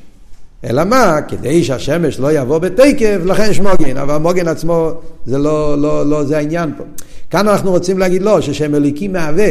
אלא 0.64 0.85
מה? 0.85 1.16
כדי 1.28 1.64
שהשמש 1.64 2.20
לא 2.20 2.33
יבוא 2.33 2.59
בתקף, 2.59 3.18
לכן 3.24 3.50
יש 3.50 3.61
מוגין, 3.61 3.96
אבל 3.96 4.16
מוגין 4.16 4.48
עצמו 4.48 4.90
זה 5.26 5.38
לא, 5.38 5.78
לא, 5.78 6.07
לא 6.07 6.24
זה 6.24 6.37
העניין 6.38 6.74
פה. 6.78 6.85
כאן 7.31 7.48
אנחנו 7.48 7.70
רוצים 7.70 7.98
להגיד 7.98 8.22
לא, 8.22 8.40
ששם 8.40 8.74
אליקים 8.74 9.12
מהווה. 9.12 9.50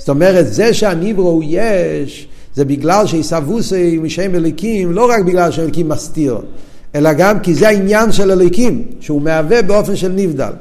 זאת 0.00 0.08
אומרת, 0.08 0.52
זה 0.52 0.74
שהניברו 0.74 1.28
הוא 1.28 1.42
יש, 1.46 2.28
זה 2.54 2.64
בגלל 2.64 3.06
שעיסבוסי 3.06 3.98
משם 4.02 4.34
אליקים, 4.34 4.92
לא 4.92 5.10
רק 5.10 5.20
בגלל 5.24 5.50
שאליקים 5.50 5.88
מסתיר, 5.88 6.38
אלא 6.94 7.12
גם 7.12 7.40
כי 7.40 7.54
זה 7.54 7.68
העניין 7.68 8.12
של 8.12 8.30
אליקים, 8.30 8.84
שהוא 9.00 9.22
מהווה 9.22 9.62
באופן 9.62 9.96
של 9.96 10.08
נבדל. 10.08 10.52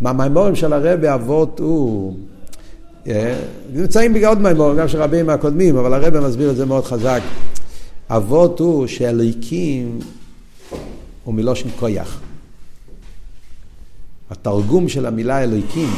מהמימורים 0.00 0.56
של 0.56 0.72
הרבי 0.72 1.14
אבות 1.14 1.60
הוא... 1.60 2.14
אה, 3.08 3.34
נמצאים 3.72 4.14
בעוד 4.14 4.40
מימור, 4.40 4.74
גם 4.74 4.88
של 4.88 5.02
רבים 5.02 5.26
מהקודמים, 5.26 5.76
אבל 5.76 5.94
הרב 5.94 6.20
מסביר 6.20 6.50
את 6.50 6.56
זה 6.56 6.66
מאוד 6.66 6.84
חזק. 6.84 7.20
אבות 8.10 8.60
הוא 8.60 8.86
שאליקים 8.86 9.98
הוא 11.24 11.34
מלושן 11.34 11.68
כויח. 11.78 12.20
התרגום 14.30 14.88
של 14.88 15.06
המילה 15.06 15.42
אלוהיקים, 15.42 15.88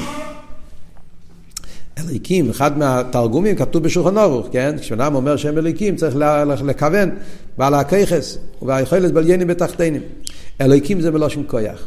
אלוהיקים, 1.99 2.51
אחד 2.51 2.79
מהתרגומים 2.79 3.57
כתוב 3.57 3.83
בשולחן 3.83 4.19
אורוך, 4.19 4.47
כן? 4.53 4.77
כשאדם 4.81 5.15
אומר 5.15 5.37
שם 5.37 5.59
אלוהיקים 5.59 5.97
צריך 5.97 6.17
לכוון 6.65 7.11
בעל 7.59 7.75
הכיכס 7.75 8.39
והיכולת 8.63 9.13
בליינים 9.13 9.49
בתחתינים. 9.49 10.03
אלוהיקים 10.61 11.01
זה 11.01 11.11
מלושן 11.11 11.43
כויח. 11.47 11.87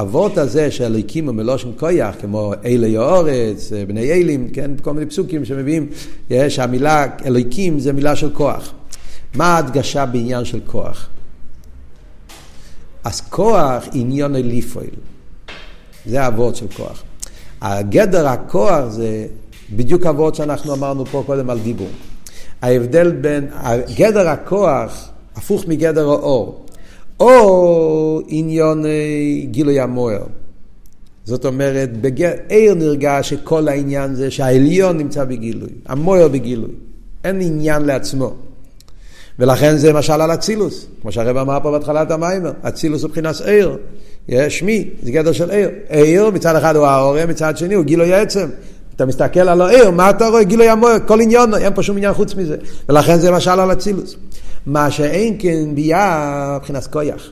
אבות 0.00 0.38
הזה 0.38 0.70
של 0.70 0.96
הקימו 0.96 1.32
מלושן 1.32 1.68
כויח, 1.78 2.14
כמו 2.20 2.52
אלי 2.64 2.96
האורץ, 2.96 3.72
בני 3.88 4.12
אלים, 4.12 4.48
כן, 4.52 4.70
כל 4.82 4.94
מיני 4.94 5.06
פסוקים 5.06 5.44
שמביאים, 5.44 5.86
יש 6.30 6.58
המילה 6.58 7.06
אלוהיקים 7.24 7.78
זה 7.78 7.92
מילה 7.92 8.16
של 8.16 8.30
כוח. 8.32 8.72
מה 9.34 9.46
ההדגשה 9.46 10.06
בעניין 10.06 10.44
של 10.44 10.60
כוח? 10.66 11.08
אז 13.04 13.20
כוח 13.20 13.84
עניון 13.92 14.36
אליפויל, 14.36 14.94
זה 16.06 16.26
אבות 16.26 16.56
של 16.56 16.66
כוח. 16.76 17.02
הגדר 17.64 18.28
הכוח 18.28 18.88
זה 18.88 19.26
בדיוק 19.72 20.06
אבות 20.06 20.34
שאנחנו 20.34 20.74
אמרנו 20.74 21.06
פה 21.06 21.22
קודם 21.26 21.50
על 21.50 21.58
דיבור. 21.58 21.88
ההבדל 22.62 23.12
בין, 23.12 23.48
גדר 23.96 24.28
הכוח 24.28 25.08
הפוך 25.36 25.64
מגדר 25.68 26.08
האור. 26.08 26.64
או 27.20 28.20
עניון 28.26 28.84
גילוי 29.44 29.80
המוער. 29.80 30.24
זאת 31.24 31.44
אומרת, 31.44 31.90
בעיר 31.96 32.74
נרגש 32.74 33.30
שכל 33.30 33.68
העניין 33.68 34.14
זה 34.14 34.30
שהעליון 34.30 34.98
נמצא 34.98 35.24
בגילוי, 35.24 35.70
המוער 35.86 36.28
בגילוי. 36.28 36.70
אין 37.24 37.40
עניין 37.40 37.82
לעצמו. 37.82 38.34
ולכן 39.38 39.76
זה 39.76 39.92
משל 39.92 40.20
על 40.20 40.34
אצילוס, 40.34 40.86
כמו 41.02 41.12
שהרב 41.12 41.36
אמר 41.36 41.58
פה 41.62 41.70
בהתחלת 41.70 42.10
המיימר, 42.10 42.52
אצילוס 42.62 43.02
הוא 43.02 43.08
מבחינת 43.08 43.40
עיר, 43.40 43.76
יש 44.28 44.62
מי, 44.62 44.90
זה 45.02 45.12
גדר 45.12 45.32
של 45.32 45.50
עיר. 45.50 45.70
עיר 45.88 46.30
מצד 46.30 46.56
אחד 46.56 46.76
הוא 46.76 46.86
העורם, 46.86 47.28
מצד 47.28 47.56
שני 47.56 47.74
הוא 47.74 47.84
גילוי 47.84 48.14
העצם. 48.14 48.48
אתה 48.96 49.06
מסתכל 49.06 49.40
על 49.40 49.60
העיר, 49.60 49.90
מה 49.90 50.10
אתה 50.10 50.28
רואה? 50.28 50.44
גילוי 50.44 50.68
המוער, 50.68 50.96
כל 51.06 51.20
עניון, 51.20 51.54
אין 51.54 51.74
פה 51.74 51.82
שום 51.82 51.96
עניין 51.96 52.14
חוץ 52.14 52.34
מזה. 52.34 52.56
ולכן 52.88 53.18
זה 53.18 53.30
משל 53.30 53.60
על 53.60 53.72
אצילוס. 53.72 54.16
מה 54.66 54.90
שאין 54.90 55.36
כן 55.38 55.74
ביאה 55.74 56.56
מבחינת 56.56 56.86
כויח. 56.86 57.30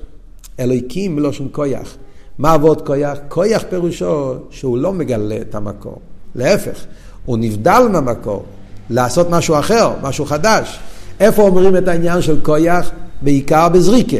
אלוהיקים 0.61 1.16
מלושן 1.16 1.44
כויח. 1.52 1.96
מה 2.38 2.52
עבוד 2.52 2.87
כויח? 2.87 3.18
כויח 3.28 3.64
פירושו 3.70 4.35
שהוא 4.50 4.78
לא 4.78 4.92
מגלה 4.92 5.37
את 5.40 5.55
המקור. 5.55 5.98
להפך, 6.35 6.85
הוא 7.24 7.38
נבדל 7.38 7.88
מהמקור. 7.92 8.44
לעשות 8.90 9.31
משהו 9.31 9.59
אחר, 9.59 9.90
משהו 10.02 10.24
חדש. 10.24 10.78
איפה 11.20 11.42
אומרים 11.42 11.76
את 11.76 11.88
העניין 11.88 12.22
של 12.22 12.40
כויח? 12.42 12.90
בעיקר 13.22 13.68
בזריקה. 13.68 14.16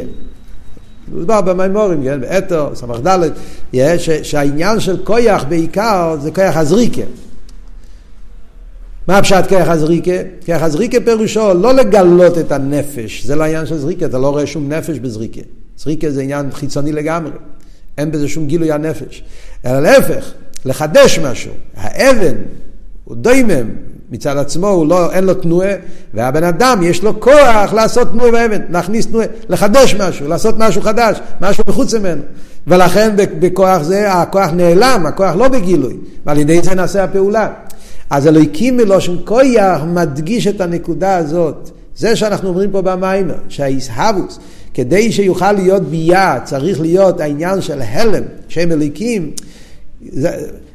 מדובר 1.07 1.41
במימורים, 1.41 2.03
כן? 2.03 2.21
באתר, 2.21 2.69
ס"ד, 2.75 3.19
שהעניין 4.23 4.79
של 4.79 4.97
כויח 5.03 5.43
בעיקר 5.43 6.15
זה 6.21 6.31
כויח 6.31 6.57
הזריקה. 6.57 7.01
מה 9.07 9.17
הפשט 9.17 9.47
כיח 9.47 9.69
הזריקה? 9.69 10.11
כיח 10.45 10.63
הזריקה 10.63 10.97
פירושו 11.05 11.53
לא 11.53 11.73
לגלות 11.73 12.37
את 12.37 12.51
הנפש, 12.51 13.25
זה 13.25 13.35
לא 13.35 13.43
העניין 13.43 13.65
של 13.65 13.77
זריקה, 13.77 14.05
אתה 14.05 14.17
לא 14.17 14.29
רואה 14.29 14.47
שום 14.47 14.73
נפש 14.73 14.99
בזריקה. 14.99 15.41
זריקה 15.77 16.11
זה 16.11 16.21
עניין 16.21 16.51
חיצוני 16.51 16.91
לגמרי, 16.91 17.31
אין 17.97 18.11
בזה 18.11 18.27
שום 18.27 18.47
גילוי 18.47 18.71
הנפש. 18.71 19.23
אלא 19.65 19.79
להפך, 19.79 20.31
לחדש 20.65 21.19
משהו. 21.19 21.51
האבן 21.75 22.35
הוא 23.03 23.15
דוימם, 23.15 23.69
מצד 24.13 24.37
עצמו 24.37 24.67
הוא 24.67 24.87
לא, 24.87 25.11
אין 25.11 25.23
לו 25.23 25.33
תנועה, 25.33 25.71
והבן 26.13 26.43
אדם 26.43 26.79
יש 26.83 27.03
לו 27.03 27.19
כוח 27.19 27.73
לעשות 27.73 28.11
תנועה 28.11 28.31
באבן, 28.31 28.61
להכניס 28.69 29.07
תנועה, 29.07 29.25
לחדש 29.49 29.95
משהו, 29.95 30.27
לעשות 30.27 30.55
משהו 30.57 30.81
חדש, 30.81 31.19
משהו 31.41 31.63
מחוץ 31.67 31.93
ממנו. 31.93 32.21
ולכן 32.67 33.15
בכוח 33.15 33.81
זה 33.81 34.13
הכוח 34.13 34.49
נעלם, 34.49 35.05
הכוח 35.05 35.35
לא 35.35 35.47
בגילוי, 35.47 35.97
ועל 36.25 36.37
ידי 36.37 36.61
זה 36.63 36.75
נעשה 36.75 37.03
הפעולה. 37.03 37.49
אז 38.09 38.27
אלוהיקים 38.27 38.77
מלושן 38.77 39.15
כויח 39.25 39.81
מדגיש 39.83 40.47
את 40.47 40.61
הנקודה 40.61 41.17
הזאת. 41.17 41.69
זה 41.95 42.15
שאנחנו 42.15 42.49
אומרים 42.49 42.71
פה 42.71 42.81
במיימר, 42.81 43.35
שהאיסהבוס, 43.49 44.39
כדי 44.73 45.11
שיוכל 45.11 45.51
להיות 45.51 45.83
ביה, 45.83 46.39
צריך 46.43 46.81
להיות 46.81 47.19
העניין 47.19 47.61
של 47.61 47.81
הלם, 47.81 48.23
שם 48.47 48.71
אלוהיקים. 48.71 49.31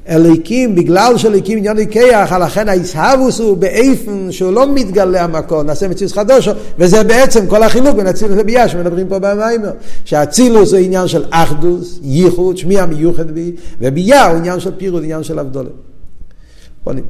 אלוהיקים, 0.09 0.75
בגלל 0.75 1.17
שאלוהיקים 1.17 1.59
עניין 1.59 1.87
כיח, 1.91 2.33
לכן 2.33 2.69
האיסהבוס 2.69 3.41
הוא 3.41 3.57
באיפן 3.57 4.33
שהוא 4.33 4.53
לא 4.53 4.67
מתגלה 4.75 5.25
המקור, 5.25 5.63
נעשה 5.63 5.89
מציאות 5.89 6.13
חדושו, 6.13 6.51
וזה 6.79 7.05
בעצם 7.05 7.47
כל 7.47 7.63
החילוק 7.63 7.97
בין 7.97 8.07
אצילוס 8.07 8.39
לביאה 8.39 8.69
שמדברים 8.69 9.09
פה 9.09 9.19
במיימר. 9.19 9.71
שהאצילוס 10.05 10.73
הוא 10.73 10.81
עניין 10.81 11.09
של 11.09 11.25
אחדוס, 11.31 11.99
ייחוד, 12.03 12.57
שמיע 12.57 12.87
מיוחד 12.87 13.31
בי, 13.31 13.53
וביאה 13.81 14.27
הוא 14.27 14.37
עניין 14.37 14.61
של 14.61 14.71
פירוט, 14.77 15.03
עניין 15.03 15.23
של 15.23 15.39
אבדולה. 15.39 15.71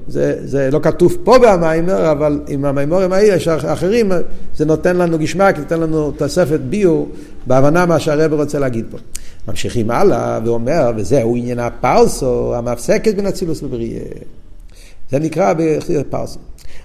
זה, 0.09 0.37
זה 0.45 0.69
לא 0.73 0.81
כתוב 0.83 1.17
פה 1.25 1.39
במיימר, 1.39 2.13
אבל 2.13 2.41
עם 2.49 2.65
המיימורים 2.65 3.13
האלה 3.13 3.35
יש 3.35 3.49
אחרים, 3.49 4.13
זה 4.57 4.65
נותן 4.65 4.97
לנו 4.97 5.19
גשמק, 5.19 5.59
נותן 5.59 5.81
לנו 5.81 6.11
תוספת 6.11 6.61
ביור 6.61 7.09
בהבנה 7.47 7.87
מה 7.87 8.01
שהרב 8.01 8.33
רוצה 8.33 8.59
להגיד 8.59 8.85
פה. 8.91 8.99
ממשיכים 9.49 9.91
הלאה 9.91 10.39
ואומר, 10.45 10.91
וזהו 10.97 11.37
עניין 11.37 11.59
הפרסו, 11.59 12.55
המפסקת 12.55 13.15
בין 13.15 13.27
אצילוס 13.27 13.63
לבריאה. 13.63 14.05
זה 15.11 15.19
נקרא 15.19 15.55
פרסו. 16.11 16.39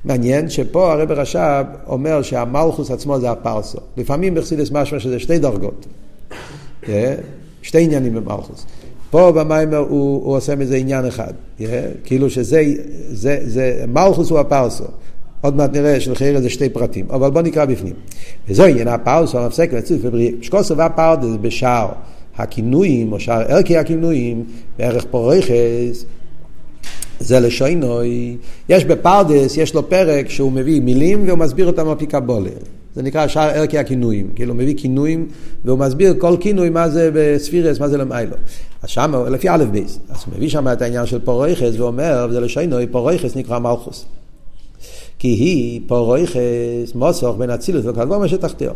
מעניין 0.05 0.49
שפה 0.49 0.93
הרב 0.93 1.11
רש"ב 1.11 1.65
אומר 1.87 2.21
שהמלכוס 2.21 2.91
עצמו 2.91 3.19
זה 3.19 3.31
הפרסו. 3.31 3.77
לפעמים 3.97 4.35
בחסידס 4.35 4.71
משמע 4.71 4.99
שזה 4.99 5.19
שתי 5.19 5.39
דרגות. 5.39 5.85
אה? 6.89 7.15
שתי 7.61 7.83
עניינים 7.83 8.13
במלכוס. 8.13 8.65
פה 9.09 9.31
במיימר 9.31 9.77
הוא, 9.77 10.23
הוא 10.25 10.37
עושה 10.37 10.55
מזה 10.55 10.75
עניין 10.75 11.05
אחד, 11.05 11.33
yeah, 11.59 11.63
כאילו 12.03 12.29
שזה, 12.29 12.63
זה, 13.09 13.39
זה, 13.45 13.85
מלכוס 13.87 14.29
הוא 14.29 14.39
הפרסו. 14.39 14.83
עוד 15.41 15.55
מעט 15.55 15.73
נראה 15.73 15.99
שלחייר 15.99 16.41
זה 16.41 16.49
שתי 16.49 16.69
פרטים, 16.69 17.05
אבל 17.09 17.31
בוא 17.31 17.41
נקרא 17.41 17.65
בפנים. 17.65 17.93
וזו 18.47 18.63
עניין 18.63 18.87
הפרסו, 18.87 19.39
המפסק 19.39 19.73
לציוף 19.73 20.01
ובריאה. 20.03 20.31
שקוסו 20.41 20.77
והפרדה 20.77 21.27
זה 21.27 21.37
בשער 21.37 21.89
הכינויים, 22.37 23.13
או 23.13 23.19
שער 23.19 23.41
ערכי 23.41 23.77
הכינויים, 23.77 24.43
בערך 24.77 25.05
פורייכס, 25.11 26.05
זה 27.19 27.39
לשוינוי. 27.39 28.37
יש 28.69 28.85
בפרדס, 28.85 29.57
יש 29.57 29.73
לו 29.73 29.89
פרק 29.89 30.29
שהוא 30.29 30.51
מביא 30.51 30.81
מילים 30.81 31.27
והוא 31.27 31.37
מסביר 31.37 31.67
אותם 31.67 31.87
על 31.87 31.95
פי 31.95 32.05
קבולה. 32.05 32.49
זה 32.95 33.01
נקרא 33.01 33.27
שער 33.27 33.49
ערכי 33.49 33.77
הכינויים. 33.77 34.29
כאילו 34.35 34.53
הוא 34.53 34.57
מביא 34.57 34.73
כינויים 34.77 35.27
והוא 35.65 35.79
מסביר 35.79 36.15
כל 36.17 36.35
כינוי 36.39 36.69
מה 36.69 36.89
זה 36.89 37.09
בספירס, 37.13 37.79
מה 37.79 37.87
זה 37.87 37.97
למיילו. 37.97 38.35
אז 38.81 38.89
שם, 38.89 39.13
לפי 39.31 39.49
א' 39.49 39.63
בייס, 39.71 39.99
אז 40.09 40.23
הוא 40.25 40.33
מביא 40.35 40.49
שם 40.49 40.67
את 40.67 40.81
העניין 40.81 41.05
של 41.05 41.19
פורויכס 41.19 41.71
ואומר, 41.77 42.27
וזה 42.29 42.39
לשינוי, 42.39 42.87
פורויכס 42.87 43.35
נקרא 43.35 43.59
מלכוס. 43.59 44.05
כי 45.19 45.27
היא 45.27 45.81
פורויכס 45.87 46.95
מוסוך 46.95 47.37
בין 47.37 47.49
אצילוס 47.49 47.85
מה 47.85 48.27
שתחתיו. 48.27 48.71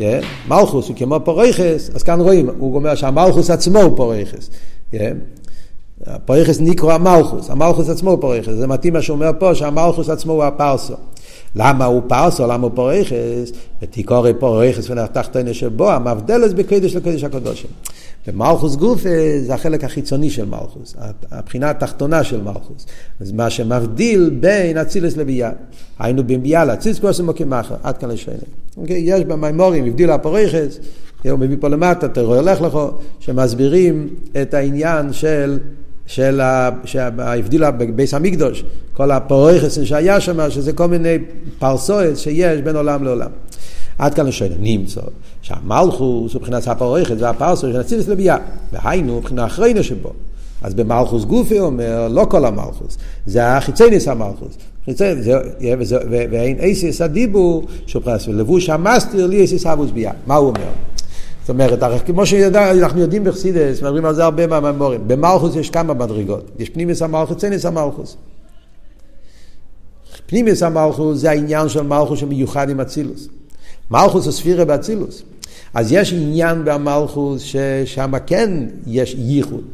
Yeah, 0.00 0.02
מלכוס 0.48 0.88
הוא 0.88 0.96
כמו 0.96 1.20
פורויכס, 1.24 1.90
אז 1.94 2.02
כאן 2.02 2.20
רואים, 2.20 2.50
הוא 2.58 2.74
אומר 2.74 2.94
שהמלכוס 2.94 3.50
עצמו 3.50 3.78
הוא 3.78 3.96
פורויכס. 3.96 4.50
Yeah. 4.92 4.96
פוריכס 6.24 6.60
נקרא 6.60 6.94
המלכוס, 6.94 7.50
המלכוס 7.50 7.88
עצמו 7.88 8.10
הוא 8.10 8.20
פוריכס, 8.20 8.52
זה 8.52 8.66
מתאים 8.66 8.92
מה 8.92 9.02
שהוא 9.02 9.14
אומר 9.14 9.30
פה, 9.38 9.54
שהמלכוס 9.54 10.08
עצמו 10.08 10.32
הוא 10.32 10.44
הפרסו. 10.44 10.94
למה 11.56 11.84
הוא 11.84 12.02
פרסו, 12.06 12.46
למה 12.46 12.62
הוא 12.62 12.70
פוריכס? 12.74 13.52
ותיקורי 13.82 14.34
פוריכס 14.34 14.90
ונתחתני 14.90 15.54
שבו, 15.54 15.90
המבדלס 15.90 16.52
בקדש 16.52 16.96
לקדש 16.96 17.24
הקדושים. 17.24 17.70
ומלכוס 18.28 18.76
גוף 18.76 19.02
זה 19.40 19.54
החלק 19.54 19.84
החיצוני 19.84 20.30
של 20.30 20.44
מלכוס, 20.44 20.94
הבחינה 21.30 21.70
התחתונה 21.70 22.24
של 22.24 22.42
מלכוס. 22.42 22.86
אז 23.20 23.32
מה 23.32 23.50
שמבדיל 23.50 24.30
בין 24.40 24.78
אצילס 24.78 25.16
לביאה. 25.16 25.50
היינו 25.98 26.22
בביאה 26.24 26.64
לאצילס 26.64 26.98
כמו 26.98 27.12
שמוקים 27.12 27.52
אחר, 27.52 27.74
עד 27.82 27.98
כאן 27.98 28.10
לשיינים. 28.10 28.44
אוקיי? 28.76 29.02
יש 29.04 29.24
במימורים, 29.24 29.84
הבדיל 29.84 30.10
הפוריכס, 30.10 30.78
הוא 31.30 31.38
מביא 31.38 31.56
פה 31.60 31.68
למטה, 31.68 32.08
תראה 32.08 32.36
הולך 32.36 32.60
לך, 32.60 32.78
שמסבירים 33.20 34.08
את 34.42 34.54
העניין 34.54 35.12
של 35.12 35.58
של 36.06 36.40
ההבדילה 37.18 37.70
בביס 37.70 38.14
המקדוש, 38.14 38.64
כל 38.92 39.10
הפרויכס 39.10 39.78
שהיה 39.82 40.20
שם, 40.20 40.50
שזה 40.50 40.72
כל 40.72 40.86
מיני 40.86 41.18
פרסויות 41.58 42.16
שיש 42.16 42.60
בין 42.60 42.76
עולם 42.76 43.04
לעולם. 43.04 43.30
עד 43.98 44.14
כאן 44.14 44.26
לשאלה, 44.26 44.54
נמצא 44.58 45.00
שהמלכוס 45.42 46.32
הוא 46.32 46.40
מבחינת 46.40 46.68
הפרויכס 46.68 47.14
והפרסויות 47.18 47.74
של 47.74 47.80
אצילס 47.80 48.08
לביאה, 48.08 48.36
והיינו 48.72 49.18
מבחינה 49.18 49.46
אחרינו 49.46 49.84
שבו. 49.84 50.12
אז 50.62 50.74
במלכוס 50.74 51.24
גופי 51.24 51.60
אומר, 51.60 52.08
לא 52.08 52.26
כל 52.30 52.44
המלכוס, 52.44 52.98
זה 53.26 53.56
החיצייניס 53.56 54.08
המלכוס. 54.08 54.56
ואין 56.10 56.58
אייסיס 56.60 57.00
הדיבור, 57.00 57.66
שהוא 57.86 58.00
מבחינת 58.00 58.28
לבוש 58.28 58.70
המסתיר 58.70 59.26
לי 59.26 59.36
אייסיס 59.36 59.66
אבוס 59.66 59.90
ביה. 59.90 60.12
מה 60.26 60.34
הוא 60.34 60.48
אומר? 60.48 60.68
זאת 61.40 61.50
אומרת, 61.50 62.02
כמו 62.06 62.26
שאנחנו 62.26 63.00
יודעים 63.00 63.24
בחסידס, 63.24 63.82
מדברים 63.82 64.04
על 64.04 64.14
זה 64.14 64.24
הרבה 64.24 64.46
מהממורים, 64.46 65.08
במלכוס 65.08 65.56
יש 65.56 65.70
כמה 65.70 65.94
מדרגות, 65.94 66.50
יש 66.58 66.68
פנימיס 66.70 67.02
המלכוס, 67.02 67.36
צניס 67.36 67.64
המלכוס. 67.64 68.16
פנימיס 70.26 70.62
המלכוס 70.62 71.18
זה 71.18 71.30
העניין 71.30 71.68
של 71.68 71.82
מלכוס 71.82 72.18
שמיוחד 72.18 72.70
עם 72.70 72.80
אצילוס. 72.80 73.28
מלכוס 73.90 74.24
הוא 74.24 74.32
ספירה 74.32 74.64
באצילוס. 74.64 75.22
אז 75.74 75.92
יש 75.92 76.12
עניין 76.12 76.64
במלכוס 76.64 77.42
ששם 77.42 78.12
כן 78.26 78.50
יש 78.86 79.16
ייחוד. 79.18 79.64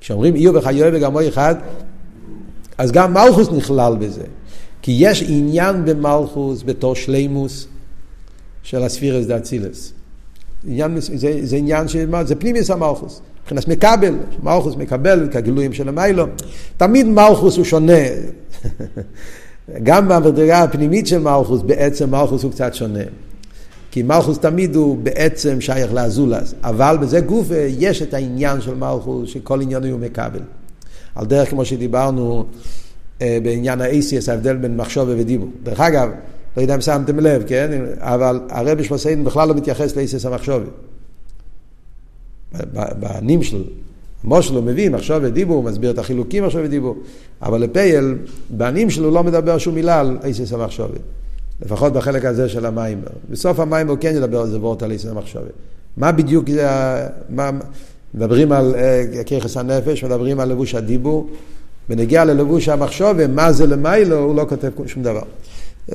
כשאומרים 0.00 0.34
איוב 0.34 0.56
וחיוב 0.56 0.88
וגמו 0.92 1.28
אחד, 1.28 1.54
אז 2.78 2.92
גם 2.92 3.14
מלכוס 3.14 3.48
נכלל 3.48 3.96
בזה. 3.98 4.24
כי 4.82 4.96
יש 4.98 5.24
עניין 5.28 5.84
במלכוס 5.84 6.62
בתור 6.66 6.94
שלימוס 6.94 7.66
של 8.62 8.82
הספירס 8.82 9.26
דאצילס. 9.26 9.92
עניין, 10.66 11.00
זה, 11.00 11.38
זה 11.42 11.56
עניין 11.56 11.88
של, 11.88 12.10
זה 12.24 12.34
פנימיוס 12.34 12.70
המלכוס. 12.70 13.20
מבחינת 13.42 13.68
מקבל, 13.68 14.14
מלכוס 14.42 14.76
מקבל 14.76 15.28
כגילויים 15.32 15.72
של 15.72 15.88
המיילו. 15.88 16.26
תמיד 16.76 17.06
מלכוס 17.06 17.56
הוא 17.56 17.64
שונה. 17.64 18.02
גם 19.82 20.08
במדרגה 20.08 20.62
הפנימית 20.62 21.06
של 21.06 21.18
מלכוס, 21.18 21.62
בעצם 21.62 22.10
מלכוס 22.10 22.42
הוא 22.42 22.52
קצת 22.52 22.74
שונה. 22.74 23.04
כי 23.92 24.02
מלכוס 24.02 24.38
תמיד 24.38 24.76
הוא 24.76 24.98
בעצם 25.02 25.60
שייך 25.60 25.92
לאזולס, 25.94 26.54
אבל 26.64 26.96
בזה 27.00 27.20
גוף 27.20 27.48
יש 27.78 28.02
את 28.02 28.14
העניין 28.14 28.60
של 28.60 28.74
מלכוס, 28.74 29.30
שכל 29.30 29.60
עניין 29.60 29.84
הוא 29.84 30.00
מקבל. 30.00 30.40
על 31.14 31.26
דרך 31.26 31.50
כמו 31.50 31.64
שדיברנו 31.64 32.44
אה, 33.22 33.38
בעניין 33.42 33.80
ה-ACS, 33.80 34.30
ההבדל 34.30 34.56
בין 34.56 34.76
מחשוב 34.76 35.08
ודיבור. 35.08 35.48
דרך 35.62 35.80
אגב, 35.80 36.08
לא 36.56 36.62
יודע 36.62 36.74
אם 36.74 36.80
שמתם 36.80 37.20
לב, 37.20 37.42
כן? 37.46 37.84
אבל 37.98 38.40
הרבי 38.50 38.84
שמוסיין 38.84 39.24
בכלל 39.24 39.48
לא 39.48 39.54
מתייחס 39.54 40.24
המחשובי. 40.24 40.66
בנים 43.00 43.42
שלו, 43.42 43.64
מושל 44.24 44.54
הוא 44.54 44.64
מביא 44.64 44.90
מחשוב 44.90 45.18
ודיבור, 45.22 45.56
הוא 45.56 45.64
מסביר 45.64 45.90
את 45.90 45.98
החילוקים 45.98 46.44
מחשוב 46.44 46.60
ודיבור, 46.64 46.96
אבל 47.42 47.60
לפייל, 47.60 48.16
בנים 48.50 48.90
שלו 48.90 49.10
לא 49.10 49.24
מדבר 49.24 49.58
שום 49.58 49.74
מילה 49.74 50.00
על 50.00 50.18
איסס 50.24 50.52
המחשובי. 50.52 50.98
לפחות 51.64 51.92
בחלק 51.92 52.24
הזה 52.24 52.48
של 52.48 52.66
המים. 52.66 53.02
בסוף 53.30 53.60
הוא 53.60 53.96
כן 54.00 54.12
ידבר 54.16 54.40
על 54.40 54.50
זה 54.50 54.58
וורט 54.58 54.82
על 54.82 54.90
איסס 54.90 55.06
המחשובי. 55.06 55.50
מה 55.96 56.12
בדיוק 56.12 56.50
זה, 56.50 56.68
מה, 57.28 57.50
מדברים 58.14 58.52
על 58.52 58.74
uh, 58.74 59.24
ככס 59.24 59.56
הנפש, 59.56 60.04
מדברים 60.04 60.40
על 60.40 60.48
לבוש 60.48 60.74
הדיבור, 60.74 61.28
ונגיע 61.90 62.24
ללבוש 62.24 62.68
המחשובי, 62.68 63.26
מה 63.26 63.52
זה 63.52 63.66
למיילו, 63.66 64.18
הוא 64.18 64.36
לא 64.36 64.46
כותב 64.48 64.70
שום 64.86 65.02
דבר. 65.02 65.22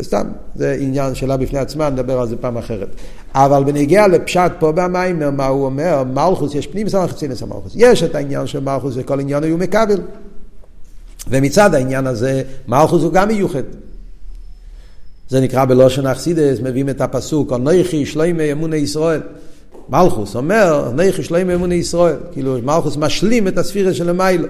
סתם, 0.01 0.27
זה 0.55 0.77
עניין 0.79 1.15
שלה 1.15 1.37
בפני 1.37 1.59
עצמה, 1.59 1.89
נדבר 1.89 2.19
על 2.19 2.27
זה 2.27 2.37
פעם 2.37 2.57
אחרת. 2.57 2.87
אבל 3.35 3.63
בנגיע 3.63 4.07
לפשט 4.07 4.51
פה 4.59 4.71
במים, 4.71 5.19
מה 5.37 5.47
הוא 5.47 5.65
אומר? 5.65 6.03
מלכוס, 6.03 6.55
יש 6.55 6.67
פנים 6.67 6.89
סמך 6.89 7.11
חצינס 7.11 7.43
המלכוס. 7.43 7.73
יש 7.75 8.03
את 8.03 8.15
העניין 8.15 8.47
של 8.47 8.59
מלכוס 8.59 8.93
וכל 8.97 9.19
עניין 9.19 9.43
הוא 9.43 9.59
מקבל. 9.59 10.01
ומצד 11.29 11.73
העניין 11.73 12.07
הזה, 12.07 12.41
מלכוס 12.67 13.03
הוא 13.03 13.11
גם 13.13 13.27
מיוחד. 13.27 13.63
זה 15.29 15.41
נקרא 15.41 15.65
בלושן 15.65 16.07
אכסידס, 16.07 16.59
מביאים 16.63 16.89
את 16.89 17.01
הפסוק, 17.01 17.53
אנכי 17.53 18.05
שלוימי 18.05 18.51
אמוני 18.51 18.77
ישראל. 18.77 19.21
מלכוס 19.89 20.35
אומר, 20.35 20.89
אנכי 20.89 21.23
שלוימי 21.23 21.55
אמוני 21.55 21.75
ישראל. 21.75 22.15
כאילו, 22.31 22.57
מלכוס 22.63 22.97
משלים 22.97 23.47
את 23.47 23.57
הספירה 23.57 23.93
של 23.93 24.09
המיילו. 24.09 24.47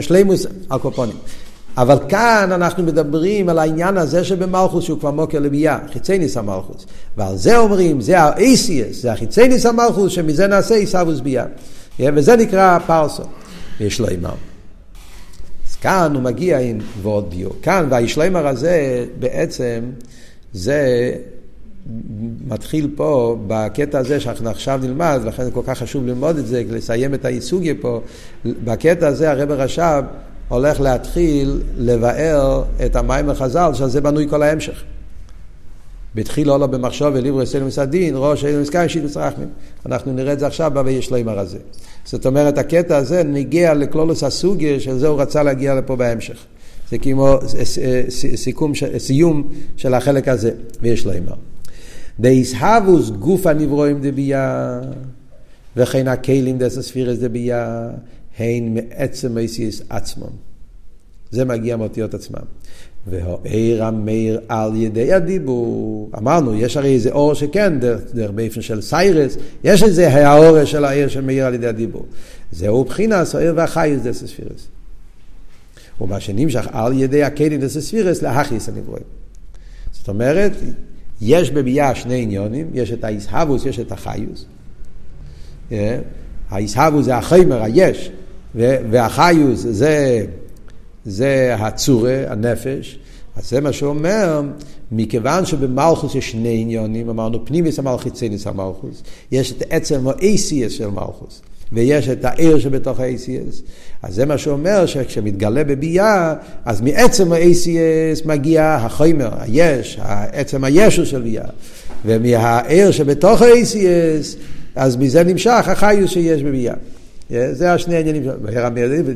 שלימוס 0.00 0.46
הקופונים. 0.70 1.16
אבל 1.76 1.98
כאן 2.08 2.48
אנחנו 2.52 2.82
מדברים 2.82 3.48
על 3.48 3.58
העניין 3.58 3.96
הזה 3.96 4.24
שבמלכוס 4.24 4.84
שהוא 4.84 4.98
כבר 5.00 5.10
מוקר 5.10 5.38
לביאה, 5.38 5.78
חיצי 5.92 6.18
ניס 6.18 6.36
המלכוס. 6.36 6.86
ועל 7.16 7.36
זה 7.36 7.58
אומרים, 7.58 8.00
זה 8.00 8.20
האייסיאס, 8.20 9.02
זה 9.02 9.12
החיצי 9.12 9.48
ניס 9.48 9.66
המלכוס, 9.66 10.12
שמזה 10.12 10.46
נעשה 10.46 10.74
עיסאוווס 10.74 11.20
ביאה. 11.20 11.44
וזה 12.00 12.36
נקרא 12.36 12.78
פרסו. 12.78 13.22
ויש 13.80 14.00
לו 14.00 14.08
אימר. 14.08 14.47
כאן 15.80 16.12
הוא 16.14 16.22
מגיע 16.22 16.58
עם 16.58 16.78
ועוד 17.02 17.30
דיוק. 17.30 17.56
כאן, 17.62 17.86
והישלמר 17.90 18.46
הזה 18.46 19.06
בעצם, 19.18 19.80
זה 20.52 21.12
מתחיל 22.48 22.90
פה 22.96 23.36
בקטע 23.46 23.98
הזה 23.98 24.20
שאנחנו 24.20 24.50
עכשיו 24.50 24.80
נלמד, 24.82 25.20
ולכן 25.22 25.44
זה 25.44 25.50
כל 25.50 25.62
כך 25.66 25.78
חשוב 25.78 26.06
ללמוד 26.06 26.36
את 26.36 26.46
זה, 26.46 26.62
לסיים 26.70 27.14
את 27.14 27.24
הייסוגיה 27.24 27.74
פה. 27.80 28.00
בקטע 28.44 29.06
הזה 29.06 29.30
הרב 29.30 29.50
רש"ב 29.50 30.02
הולך 30.48 30.80
להתחיל 30.80 31.62
לבאר 31.76 32.62
את 32.86 32.96
המים 32.96 33.30
החז"ל, 33.30 33.70
שעל 33.74 33.88
זה 33.88 34.00
בנוי 34.00 34.28
כל 34.28 34.42
ההמשך. 34.42 34.82
בתחיל 36.14 36.48
עולה 36.48 36.66
במחשוב 36.66 37.08
וליברו 37.14 37.42
אצלנו 37.42 37.66
מסדין, 37.66 38.14
ראש 38.16 38.44
אלה 38.44 38.60
מסקאי 38.60 38.88
שיט 38.88 39.04
וצרחמים. 39.04 39.48
אנחנו 39.86 40.12
נראה 40.12 40.32
את 40.32 40.38
זה 40.38 40.46
עכשיו 40.46 40.70
ב"ויש 40.74 41.12
לימר" 41.12 41.38
הזה. 41.38 41.58
זאת 42.04 42.26
אומרת, 42.26 42.58
הקטע 42.58 42.96
הזה 42.96 43.22
נגיע 43.22 43.74
לקלולוס 43.74 44.24
הסוגיה, 44.24 44.80
של 44.80 44.98
זה 44.98 45.08
הוא 45.08 45.20
רצה 45.20 45.42
להגיע 45.42 45.74
לפה 45.74 45.96
בהמשך. 45.96 46.36
זה 46.90 46.98
כמו 46.98 47.38
סיכום, 48.34 48.72
סיום 48.98 49.48
של 49.76 49.94
החלק 49.94 50.28
הזה, 50.28 50.50
ויש 50.82 51.06
לימר. 51.06 51.34
דאיסהבוס 52.20 53.10
גוף 53.10 53.46
הנברואים 53.46 53.98
דביה, 54.02 54.80
וכן 55.76 56.08
הכלים 56.08 56.58
דס 56.58 56.78
הספירס 56.78 57.18
דביה, 57.18 57.88
הן 58.38 58.74
מעצם 58.74 59.34
מייסיס 59.34 59.82
עצמם. 59.88 60.30
זה 61.30 61.44
מגיע 61.44 61.76
מאותיות 61.76 62.14
עצמם. 62.14 62.42
והעיר 63.10 63.84
המאיר 63.84 64.40
על 64.48 64.76
ידי 64.76 65.12
הדיבור. 65.12 66.10
אמרנו, 66.18 66.54
יש 66.54 66.76
הרי 66.76 66.94
איזה 66.94 67.10
אור 67.10 67.34
שכן, 67.34 67.78
דרך, 67.80 68.00
דרך 68.14 68.30
באופן 68.30 68.60
של 68.60 68.80
סיירס, 68.80 69.36
יש 69.64 69.82
איזה 69.82 70.26
האור 70.28 70.64
של 70.64 70.84
העיר 70.84 71.08
שמאיר 71.08 71.46
על 71.46 71.54
ידי 71.54 71.66
הדיבור. 71.66 72.06
זהו 72.52 72.84
בחינס 72.84 73.34
העיר 73.34 73.52
והחייס 73.56 74.02
דס 74.02 74.22
הספירס. 74.22 74.68
ומה 76.00 76.20
שנמשך 76.20 76.66
על 76.72 76.92
ידי 76.92 77.22
הקיילים 77.22 77.60
דס 77.60 77.76
הספירס 77.76 78.22
להכיס 78.22 78.68
הנברואים. 78.68 79.04
זאת 79.92 80.08
אומרת, 80.08 80.52
יש 81.20 81.50
בביאה 81.50 81.94
שני 81.94 82.22
עניונים, 82.22 82.70
יש 82.74 82.92
את 82.92 83.04
האיסהבוס, 83.04 83.66
יש 83.66 83.80
את 83.80 83.92
החיוס. 83.92 84.44
האיסהבוס 86.50 87.04
זה 87.04 87.16
החיימר, 87.16 87.62
היש, 87.62 88.10
והחיוס 88.54 89.66
זה, 89.70 90.26
זה 91.08 91.54
הצורה, 91.58 92.24
הנפש. 92.28 92.98
אז 93.36 93.50
זה 93.50 93.60
מה 93.60 93.72
שאומר, 93.72 94.42
מכיוון 94.92 95.46
שבמלכוס 95.46 96.14
יש 96.14 96.30
שני 96.30 96.60
עניונים, 96.60 97.08
אמרנו 97.08 97.44
פנימיס 97.44 97.78
המלכיצניס 97.78 98.46
המלכוס, 98.46 99.02
יש 99.32 99.52
את 99.52 99.62
עצם 99.70 100.08
האייסיאס 100.08 100.72
של 100.72 100.86
מלכוס. 100.88 101.42
ויש 101.72 102.08
את 102.08 102.24
העיר 102.24 102.58
שבתוך 102.58 103.00
ה-ACS. 103.00 103.62
אז 104.02 104.14
זה 104.14 104.26
מה 104.26 104.38
שאומר 104.38 104.86
שכשמתגלה 104.86 105.64
בביאה, 105.64 106.34
אז 106.64 106.80
מעצם 106.80 107.32
ה-ACS 107.32 108.26
מגיע 108.26 108.78
החומר, 108.80 109.28
היש, 109.38 109.98
עצם 110.32 110.64
הישו 110.64 111.06
של 111.06 111.22
ביאה. 111.22 111.44
ומהעיר 112.06 112.90
שבתוך 112.90 113.42
ה-ACS, 113.42 114.36
אז 114.76 114.96
מזה 114.96 115.24
נמשך 115.24 115.68
החיוס 115.68 116.10
שיש 116.10 116.42
בביאה. 116.42 116.74
זה 117.30 117.72
השני 117.72 117.96
העניינים, 117.96 118.22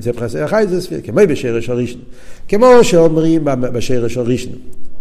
זה 0.00 0.12
פרסי 0.12 0.40
החי 0.40 0.64
זה 0.68 0.80
ספיר, 0.80 1.00
כמו 1.04 1.20
בשרש 1.28 1.68
הראשון. 1.68 2.00
כמו 2.48 2.66
שאומרים 2.82 3.44
בשרש 3.44 4.16
הראשון, 4.16 4.52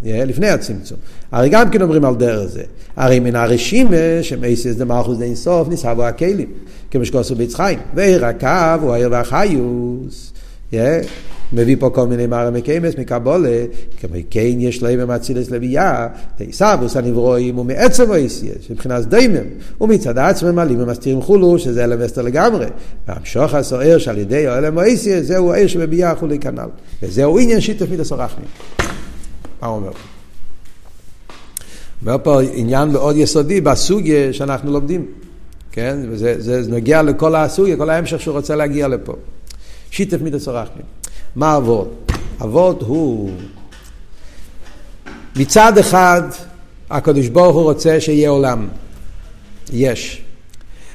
לפני 0.04 0.50
הצמצום. 0.50 0.98
הרי 1.32 1.50
גם 1.50 1.70
כן 1.70 1.82
אומרים 1.82 2.06
על 2.06 2.16
דרך 2.16 2.48
זה. 2.48 2.64
הרי 2.96 3.20
מן 3.20 3.36
הרשימה, 3.36 3.98
שמייסס 4.22 4.76
דמלכוס 4.76 5.18
די 5.18 5.24
אינסוף, 5.24 5.68
ניסבו 5.68 6.04
הכלים. 6.04 6.48
כמו 6.92 7.06
שכוסו 7.06 7.36
ביץ 7.36 7.56
חיים. 7.56 7.80
ועיר 7.94 8.26
הקו 8.26 8.82
הוא 8.82 8.94
העיר 8.94 9.10
והחיוס. 9.12 10.34
מביא 11.54 11.76
פה 11.80 11.90
כל 11.90 12.08
מיני 12.08 12.28
מרמי 12.28 12.62
קיימס 12.62 12.98
מקבולה, 12.98 13.64
כמו 14.00 14.16
כן 14.30 14.54
יש 14.60 14.84
להם 14.84 15.12
אצילס 15.12 15.52
לביאה, 15.52 16.08
תיסבוס 16.38 16.98
הנברואים 16.98 17.60
ומעצם 17.60 18.12
האיסייס, 18.12 18.70
מבחינת 18.70 19.06
דיימם, 19.06 19.48
ומצד 19.82 20.18
עצמם 20.18 20.60
עלים 20.60 20.82
ומסתירים 20.82 21.22
חולו, 21.22 21.60
שזה 21.60 21.84
אלם 21.84 22.02
אסתר 22.02 22.22
לגמרי. 22.22 22.66
והמשוך 23.08 23.54
הסוער 23.54 23.98
שעל 23.98 24.18
ידי 24.18 24.48
אלם 24.48 24.78
האיסייס, 24.78 25.26
זהו 25.26 25.54
העיר 25.54 25.68
שבביאה 25.68 26.16
חולי 26.16 26.40
כנ"ל. 26.40 26.70
וזהו 27.04 27.40
עניין 27.40 27.62
שיתף 27.62 27.90
מידס 27.90 28.12
הרחמים. 28.12 28.48
מה 29.62 29.68
הוא 29.68 29.76
אומר? 29.76 29.92
אומר 32.02 32.18
פה 32.24 32.42
עניין 32.54 32.90
מאוד 32.90 33.16
יסודי 33.18 33.62
בסוגיה 33.62 34.34
שאנחנו 34.34 34.72
לומדים. 34.72 35.06
כן? 35.72 35.98
וזה 36.10 36.36
זה, 36.40 36.64
זה 36.64 36.72
נוגע 36.72 37.02
לכל 37.02 37.36
הסוגיה, 37.36 37.78
כל 37.78 37.90
ההמשך 37.90 38.22
שהוא 38.22 38.36
רוצה 38.36 38.56
להגיע 38.56 38.88
לפה. 38.88 39.14
שיתף 39.92 40.22
מידס 40.22 40.48
הרחמים. 40.48 40.86
מה 41.36 41.58
אבות? 41.58 42.12
אבות 42.42 42.82
הוא 42.82 43.32
מצד 45.36 45.78
אחד 45.78 46.22
הקדוש 46.90 47.28
ברוך 47.28 47.56
הוא 47.56 47.64
רוצה 47.64 48.00
שיהיה 48.00 48.30
עולם, 48.30 48.68
יש. 49.74 50.22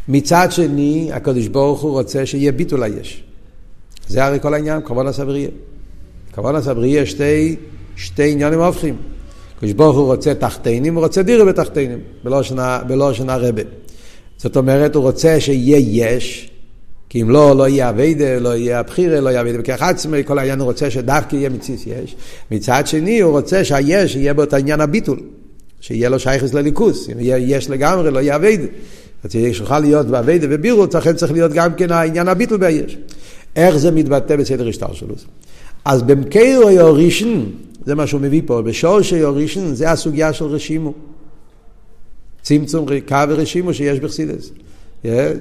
מצד 0.09 0.49
שני 0.51 1.11
הקדוש 1.13 1.49
ברוך 1.49 1.81
הוא 1.81 1.93
רוצה 1.93 2.27
שיהיה 2.27 2.53
ביטול 2.53 2.83
היש. 2.83 3.23
זה 4.09 4.25
הרי 4.25 4.41
כל 4.41 4.55
העניין, 4.55 4.83
כבוד 4.83 5.07
הסבריה. 5.07 5.49
כבוד 6.33 6.55
הסבריה 6.55 7.07
שתי, 7.07 7.57
שתי 7.97 8.33
עניינים 8.33 8.61
הופכים. 8.61 8.97
הקדוש 9.57 9.73
ברוך 9.73 9.97
הוא 9.97 10.07
רוצה 10.07 10.35
תחתינים, 10.35 10.95
הוא 10.95 11.03
רוצה 11.03 11.23
דירה 11.23 11.45
בתחתינים, 11.45 11.99
בלושן 12.87 13.29
הרבה. 13.29 13.63
זאת 14.37 14.57
אומרת, 14.57 14.95
הוא 14.95 15.03
רוצה 15.03 15.41
שיהיה 15.41 15.79
יש, 15.81 16.51
כי 17.09 17.23
אם 17.23 17.31
לא, 17.31 17.57
לא 17.57 17.69
יהיה 17.69 17.91
אביידה, 17.91 18.39
לא 18.39 18.57
יהיה 18.57 18.81
הבחירה, 18.81 19.21
לא 19.21 19.29
יהיה 19.29 19.41
אביידה 19.41 19.59
בכך 19.59 19.83
עצמי, 19.83 20.25
כל 20.25 20.39
העניין 20.39 20.61
הוא 20.61 20.67
רוצה 20.67 20.91
שדווקא 20.91 21.37
יהיה 21.37 21.49
מציס 21.49 21.87
יש. 21.87 22.17
מצד 22.51 22.87
שני, 22.87 23.21
הוא 23.21 23.33
רוצה 23.33 23.65
שהיש 23.65 24.17
יהיה 24.17 24.35
בו 24.35 24.43
את 24.43 24.53
העניין 24.53 24.81
הביטול, 24.81 25.21
שיהיה 25.81 26.09
לו 26.09 26.19
שייכס 26.19 26.55
לליכוס, 26.55 27.09
אם 27.13 27.21
יהיה 27.21 27.39
יש 27.39 27.71
לגמרי, 27.71 28.11
לא 28.11 28.19
יהיה 28.19 28.37
אביידה. 28.37 28.67
אז 29.25 29.31
שיוכל 29.53 29.79
להיות 29.79 30.07
באביידה 30.07 30.47
ובירות, 30.51 30.95
לכן 30.95 31.13
צריך 31.17 31.33
להיות 31.33 31.53
גם 31.53 31.75
כן 31.75 31.93
העניין 31.93 32.29
הביטול 32.29 32.59
ביש. 32.59 32.99
איך 33.57 33.77
זה 33.77 33.91
מתבטא 33.91 34.37
בסדר 34.37 34.69
השטר 34.69 34.93
שלו? 34.93 35.15
אז 35.85 36.03
במקרו 36.03 36.71
יורישן, 36.71 37.45
זה 37.87 37.95
מה 37.95 38.07
שהוא 38.07 38.21
מביא 38.21 38.43
פה, 38.47 38.63
בשורש 38.63 39.13
יורישן, 39.13 39.75
זה 39.75 39.91
הסוגיה 39.91 40.33
של 40.33 40.45
רשימו. 40.45 40.93
צמצום 42.43 42.87
קו 43.09 43.17
ורשימו 43.29 43.75
שיש 43.75 44.01
בחסידס. 44.01 44.51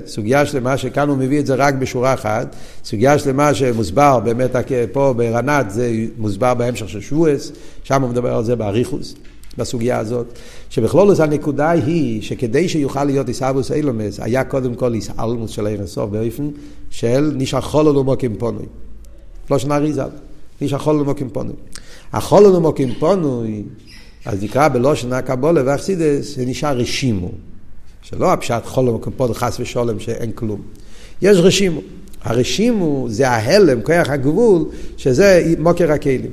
סוגיה 0.05 0.45
שלמה 0.45 0.77
שכאן 0.77 1.09
הוא 1.09 1.17
מביא 1.17 1.39
את 1.39 1.45
זה 1.45 1.55
רק 1.55 1.73
בשורה 1.73 2.13
אחת, 2.13 2.55
סוגיה 2.83 3.19
שלמה 3.19 3.53
שמוסבר 3.53 4.19
באמת 4.19 4.55
פה 4.91 5.13
ברנת 5.17 5.71
זה 5.71 5.91
מוסבר 6.17 6.53
בהמשך 6.53 6.89
של 6.89 7.01
שבועס, 7.01 7.51
שם 7.83 8.01
הוא 8.01 8.09
מדבר 8.09 8.35
על 8.35 8.43
זה 8.43 8.55
באריכוס, 8.55 9.15
בסוגיה 9.57 9.99
הזאת, 9.99 10.25
שבכלולוס 10.69 11.19
הנקודה 11.19 11.69
היא 11.69 12.21
שכדי 12.21 12.69
שיוכל 12.69 13.03
להיות 13.03 13.29
איסאבוס 13.29 13.71
אילומס, 13.71 14.19
היה 14.19 14.43
קודם 14.43 14.75
כל 14.75 14.93
איסאלמוס 14.93 15.51
של 15.51 15.67
ערן 15.67 15.87
סוף 15.87 16.09
באופן 16.09 16.49
של 16.89 17.31
נישא 17.35 17.59
חולו 17.59 18.03
מוקים 18.03 18.35
פונוי. 18.35 18.65
לא 19.51 19.57
שנה 19.57 19.77
ריזל, 19.77 20.09
נישא 20.61 20.77
חולו 20.77 21.05
מוקים 21.05 21.29
פונוי. 21.29 21.55
החולו 22.13 22.61
מוקים 22.61 22.93
פונוי, 22.99 23.63
אז 24.25 24.43
נקרא 24.43 24.67
בלושן 24.67 25.13
הקבולה 25.13 25.61
ואכסידס, 25.65 26.35
זה 26.35 26.45
נשאר 26.45 26.77
רשימו. 26.77 27.31
שלא 28.09 28.33
הפשט 28.33 28.65
חול 28.65 28.89
ומקומפון 28.89 29.33
חס 29.33 29.59
ושולם 29.59 29.99
שאין 29.99 30.31
כלום. 30.31 30.61
יש 31.21 31.37
רשימו. 31.37 31.81
הרשימו 32.23 33.05
זה 33.09 33.29
ההלם, 33.29 33.81
כוח 33.81 34.09
הגבול, 34.09 34.65
שזה 34.97 35.53
מוקר 35.59 35.91
הכלים. 35.91 36.31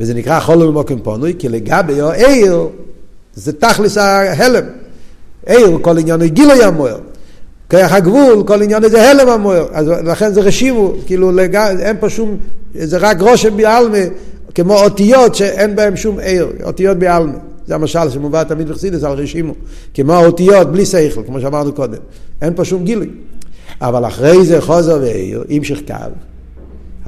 וזה 0.00 0.14
נקרא 0.14 0.40
חול 0.40 0.62
ומקום 0.62 1.00
פונוי, 1.00 1.34
כי 1.38 1.48
לגבי 1.48 2.00
העיר 2.00 2.68
זה 3.34 3.52
תכלס 3.52 3.96
ההלם. 3.96 4.64
עיר, 5.46 5.78
כל 5.82 5.98
עניין 5.98 6.26
גילוי 6.26 6.64
המוער. 6.64 6.98
כוח 7.70 7.92
הגבול, 7.92 8.42
כל 8.46 8.62
עניין 8.62 8.88
זה 8.88 9.10
הלם 9.10 9.28
המוער. 9.28 9.66
אז 9.72 9.88
לכן 9.88 10.32
זה 10.32 10.40
רשימו, 10.40 10.92
כאילו 11.06 11.32
לג... 11.32 11.56
אין 11.56 11.96
פה 12.00 12.10
שום, 12.10 12.36
זה 12.74 12.98
רק 12.98 13.20
רושם 13.20 13.56
בעלמה, 13.56 13.98
כמו 14.54 14.84
אותיות 14.84 15.34
שאין 15.34 15.76
בהן 15.76 15.96
שום 15.96 16.18
עיר, 16.18 16.48
אותיות 16.62 16.96
בעלמא. 16.96 17.47
זה 17.68 17.74
המשל 17.74 18.10
שמובא 18.10 18.42
תמיד 18.42 18.68
בחסידס 18.68 19.04
על 19.04 19.12
רשימו. 19.12 19.54
כמו 19.94 20.12
האותיות 20.12 20.72
בלי 20.72 20.86
שכל, 20.86 21.22
כמו 21.26 21.40
שאמרנו 21.40 21.72
קודם. 21.72 21.98
אין 22.42 22.54
פה 22.54 22.64
שום 22.64 22.84
גילוי. 22.84 23.08
אבל 23.80 24.06
אחרי 24.06 24.44
זה 24.44 24.60
חוזר 24.60 24.98
ועיר, 25.00 25.44
המשך 25.50 25.78
קו. 25.86 25.94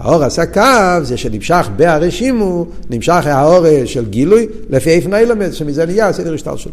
האור 0.01 0.25
עשה 0.25 0.47
קו, 0.47 0.61
זה 1.03 1.17
שנמשך 1.17 1.69
בהרשימו, 1.77 2.67
נמשך 2.91 3.27
האור 3.27 3.67
של 3.85 4.05
גילוי, 4.05 4.47
לפי 4.71 4.91
איפן 4.91 5.15
אילמד, 5.15 5.53
שמזה 5.53 5.87
נהיה 5.87 6.13
סדר 6.13 6.35
השטר 6.35 6.57
שלו. 6.57 6.73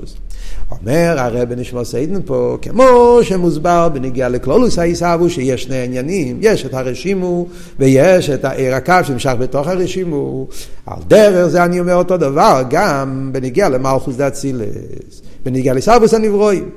אומר 0.71 1.15
הרב 1.17 1.53
נשמע 1.53 1.83
סיידן 1.83 2.21
פה, 2.25 2.57
כמו 2.61 3.19
שמוסבר 3.21 3.89
בנגיע 3.89 4.29
לקלולוס 4.29 4.79
העיסאוו, 4.79 5.29
שיש 5.29 5.63
שני 5.63 5.77
עניינים, 5.77 6.37
יש 6.41 6.65
את 6.65 6.73
הרשימו 6.73 7.47
ויש 7.79 8.29
את 8.29 8.45
העיר 8.45 8.75
הקו 8.75 8.93
שנמשך 9.03 9.33
בתוך 9.39 9.67
הרשימו. 9.67 10.47
על 10.85 10.99
דרך 11.07 11.47
זה 11.47 11.63
אני 11.63 11.79
אומר 11.79 11.95
אותו 11.95 12.17
דבר, 12.17 12.63
גם 12.69 13.29
בנגיע 13.31 13.69
למלכוס 13.69 14.15
דאצילס, 14.15 15.21
בנגיע 15.45 15.73
לסבוס 15.73 16.13
הנברואים. 16.13 16.69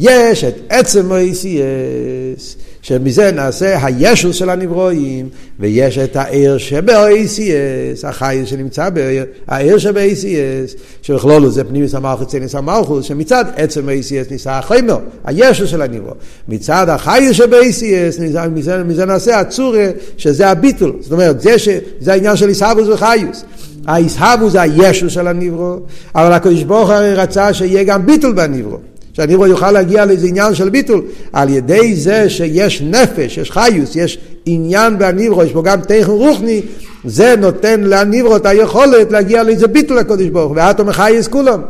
יש 0.00 0.44
את 0.44 0.54
עצם 0.68 1.12
ה-ACS, 1.12 2.56
שמזה 2.86 3.32
נעשה 3.32 3.86
הישוס 3.86 4.36
של 4.36 4.50
הנברואים, 4.50 5.28
ויש 5.60 5.98
את 5.98 6.16
העיר 6.16 6.58
שב-ACS, 6.58 8.06
החי 8.06 8.42
שנמצא 8.44 8.90
בעיר, 8.90 9.24
העיר 9.48 9.78
שב-ACS, 9.78 10.78
שבכלולו 11.02 11.50
זה 11.50 11.64
פנימיס 11.64 11.94
המלכוס 11.94 12.26
צניס 12.26 12.54
המלכוס, 12.54 13.04
שמצד 13.04 13.44
עצם 13.56 13.88
ה-ACS 13.88 14.30
ניסה 14.30 14.58
החומר, 14.58 14.98
הישוס 15.24 15.70
של 15.70 15.82
הנברוא. 15.82 16.14
מצד 16.48 16.88
החי 16.88 17.28
שב-ACS, 17.32 18.22
מזה, 18.50 18.84
מזה 18.84 19.04
נעשה 19.04 19.40
הצורה, 19.40 19.86
שזה 20.16 20.48
הביטול. 20.48 20.92
זאת 21.00 21.12
אומרת, 21.12 21.40
זה, 21.40 21.58
ש, 21.58 21.68
זה 22.00 22.12
העניין 22.12 22.36
של 22.36 22.48
עיסאוווס 22.48 22.88
וחיוס. 22.88 23.44
העיסאוווס 23.86 24.52
זה 24.52 24.62
הישוס 24.62 25.12
של 25.12 25.26
הנברוא, 25.26 25.76
אבל 26.14 26.32
הקדוש 26.32 26.62
ברוך 26.62 26.90
הרי 26.90 27.14
רצה 27.14 27.54
שיהיה 27.54 27.84
גם 27.84 28.06
ביטול 28.06 28.32
בנברוא. 28.32 28.78
שהניברו 29.16 29.46
יוכל 29.46 29.70
להגיע 29.70 30.04
לאיזה 30.04 30.26
עניין 30.26 30.54
של 30.54 30.68
ביטול, 30.68 31.02
על 31.32 31.50
ידי 31.50 31.96
זה 31.96 32.30
שיש 32.30 32.82
נפש, 32.82 33.38
יש 33.38 33.50
חיוס, 33.50 33.96
יש 33.96 34.18
עניין 34.46 34.98
בניברו, 34.98 35.42
יש 35.42 35.52
פה 35.52 35.62
גם 35.62 35.80
תכן 35.80 36.02
רוחני, 36.06 36.62
זה 37.04 37.34
נותן 37.38 37.80
לניברו 37.80 38.36
את 38.36 38.46
היכולת 38.46 39.12
להגיע 39.12 39.42
לאיזה 39.42 39.66
ביטול 39.66 39.98
לקודש 39.98 40.26
ברוך 40.26 40.48
הוא, 40.48 40.56
ואתו 40.56 40.84
מחייס 40.84 41.28
כולם. 41.28 41.60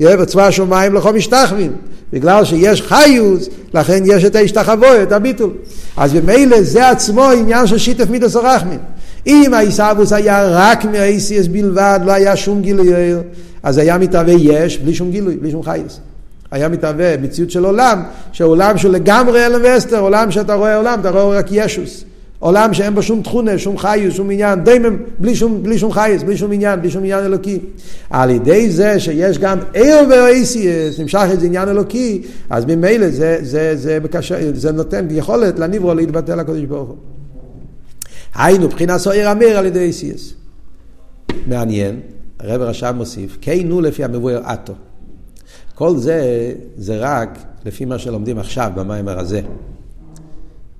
יהיה 0.00 0.16
בצבא 0.16 0.46
השמיים 0.46 0.94
לכל 0.94 1.12
משתחווים. 1.12 1.72
בגלל 2.12 2.44
שיש 2.44 2.82
חיוס, 2.82 3.48
לכן 3.74 4.02
יש 4.06 4.24
את 4.24 4.36
ההשתחוו, 4.36 5.02
את 5.02 5.12
הביטול. 5.12 5.50
אז 5.96 6.12
במילא 6.12 6.62
זה 6.62 6.88
עצמו 6.88 7.30
עניין 7.30 7.66
של 7.66 7.78
שיתף 7.78 8.10
מידס 8.10 8.36
הרחמים. 8.36 8.78
אם 9.26 9.54
העיסאוווס 9.54 10.12
היה 10.12 10.48
רק 10.50 10.84
מהאיסיאס 10.84 11.46
בלבד, 11.46 12.00
לא 12.04 12.12
היה 12.12 12.36
שום 12.36 12.62
גילוי, 12.62 12.88
אז 13.62 13.78
היה 13.78 13.98
מתהווה 13.98 14.34
יש, 14.38 14.78
בלי 14.78 14.94
שום 14.94 15.10
גילוי, 15.10 15.36
בלי 15.36 15.50
שום 15.50 15.62
חייס. 15.62 16.00
היה 16.50 16.68
מתהווה 16.68 17.16
מציאות 17.16 17.50
של 17.50 17.64
עולם, 17.64 18.02
שעולם 18.32 18.78
שהוא 18.78 18.92
לגמרי 18.92 19.46
אלם 19.46 19.60
ואסתר, 19.64 19.98
עולם 19.98 20.30
שאתה 20.30 20.54
רואה 20.54 20.76
עולם, 20.76 21.00
אתה 21.00 21.10
רואה 21.10 21.38
רק 21.38 21.46
ישוס. 21.50 22.04
עולם 22.38 22.74
שאין 22.74 22.94
בו 22.94 23.02
שום 23.02 23.22
תכונה, 23.22 23.58
שום 23.58 23.78
חיוס, 23.78 24.14
שום 24.14 24.30
עניין, 24.30 24.64
דיימם, 24.64 24.96
בלי 25.18 25.36
שום, 25.36 25.62
בלי 25.62 25.78
שום 25.78 25.92
חייס, 25.92 26.22
בלי 26.22 26.36
שום 26.36 26.52
עניין, 26.52 26.80
בלי 26.80 26.90
שום 26.90 27.02
עניין 27.02 27.24
אלוקי. 27.24 27.58
על 28.10 28.30
ידי 28.30 28.70
זה 28.70 29.00
שיש 29.00 29.38
גם 29.38 29.58
עיר 29.74 29.96
ואיסיאס, 30.10 31.00
נמשך 31.00 31.26
איזה 31.30 31.46
עניין 31.46 31.68
אלוקי, 31.68 32.22
אז 32.50 32.64
ממילא 32.64 33.08
זה, 33.10 33.38
זה, 33.42 33.76
זה, 33.76 34.00
בקשר, 34.00 34.36
זה 34.54 34.72
נותן 34.72 35.06
יכולת 35.10 35.58
לניברו 35.58 35.94
להתבטא 35.94 36.32
לקדוש 36.32 36.60
ברוך 36.60 36.88
הוא. 36.88 36.96
היינו, 38.34 38.68
בחינה 38.68 38.98
סוער 38.98 39.32
אמיר 39.32 39.58
על 39.58 39.66
ידי 39.66 39.80
איסיאס. 39.80 40.32
מעניין, 41.46 42.00
הרב 42.40 42.62
רשם 42.62 42.94
מוסיף, 42.96 43.38
כינו 43.40 43.80
לפי 43.80 44.04
המבואר 44.04 44.40
עטו. 44.44 44.72
כל 45.76 45.96
זה, 45.96 46.52
זה 46.76 46.96
רק 46.98 47.38
לפי 47.64 47.84
מה 47.84 47.98
שלומדים 47.98 48.38
עכשיו 48.38 48.70
במיימר 48.74 49.18
הזה. 49.18 49.40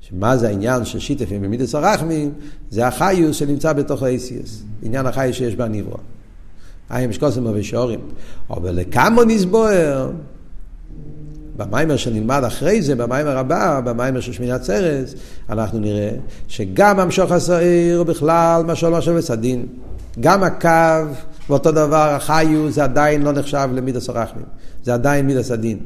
שמה 0.01 0.37
זה 0.37 0.49
העניין 0.49 0.85
של 0.85 0.99
שיתפים 0.99 1.43
במידס 1.43 1.75
הרחמים? 1.75 2.33
זה 2.71 2.87
החיוס 2.87 3.37
שנמצא 3.37 3.73
בתוך 3.73 4.03
האסיוס. 4.03 4.63
עניין 4.83 5.07
החיוס 5.07 5.37
שיש 5.37 5.57
בניברו. 5.57 5.97
היי 6.91 7.07
משקוסם 7.07 7.47
ושורים. 7.55 8.01
אבל 8.51 8.71
לכמה 8.71 9.25
נסבוער? 9.25 10.11
במיימר 11.57 11.97
שנלמד 11.97 12.43
אחרי 12.47 12.83
זה, 12.83 12.95
במיימר 12.95 13.39
הבא, 13.39 13.81
במיימר 13.85 14.21
של 14.21 14.33
שמיני 14.33 14.53
עצרת, 14.53 15.15
אנחנו 15.51 15.79
נראה 15.79 16.11
שגם 16.49 17.01
המשוך 17.01 17.33
השעיר 17.33 18.03
בכלל 18.03 18.63
מה 18.67 18.75
שאומר 18.75 19.01
של 19.01 19.33
הדין. 19.33 19.67
גם 20.21 20.43
הקו 20.43 21.07
ואותו 21.49 21.73
דבר 21.73 22.15
החיו 22.15 22.71
זה 22.71 22.85
עדיין 22.85 23.23
לא 23.23 23.33
נחשב 23.33 23.69
למידס 23.75 24.09
הרחמים. 24.09 24.45
זה 24.87 24.95
עדיין 24.95 25.27
מידס 25.27 25.51
הדין. 25.51 25.79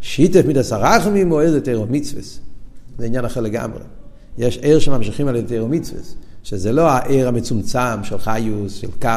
שיטף 0.00 0.42
מידס 0.46 0.72
הרחמים 0.72 1.28
הוא 1.28 1.40
איזה 1.40 1.60
תירו 1.60 1.86
מצווס. 1.90 2.40
זה 2.98 3.06
עניין 3.06 3.24
אחר 3.24 3.40
לגמרי. 3.40 3.82
יש 4.38 4.58
עיר 4.58 4.78
שממשיכים 4.78 5.28
על 5.28 5.36
ידי 5.36 5.46
תירו 5.46 5.68
מצווס. 5.68 6.16
שזה 6.48 6.72
לא 6.72 6.88
העיר 6.88 7.28
המצומצם 7.28 8.02
של 8.02 8.18
חיוס, 8.18 8.72
של 8.72 8.88
קו, 9.02 9.08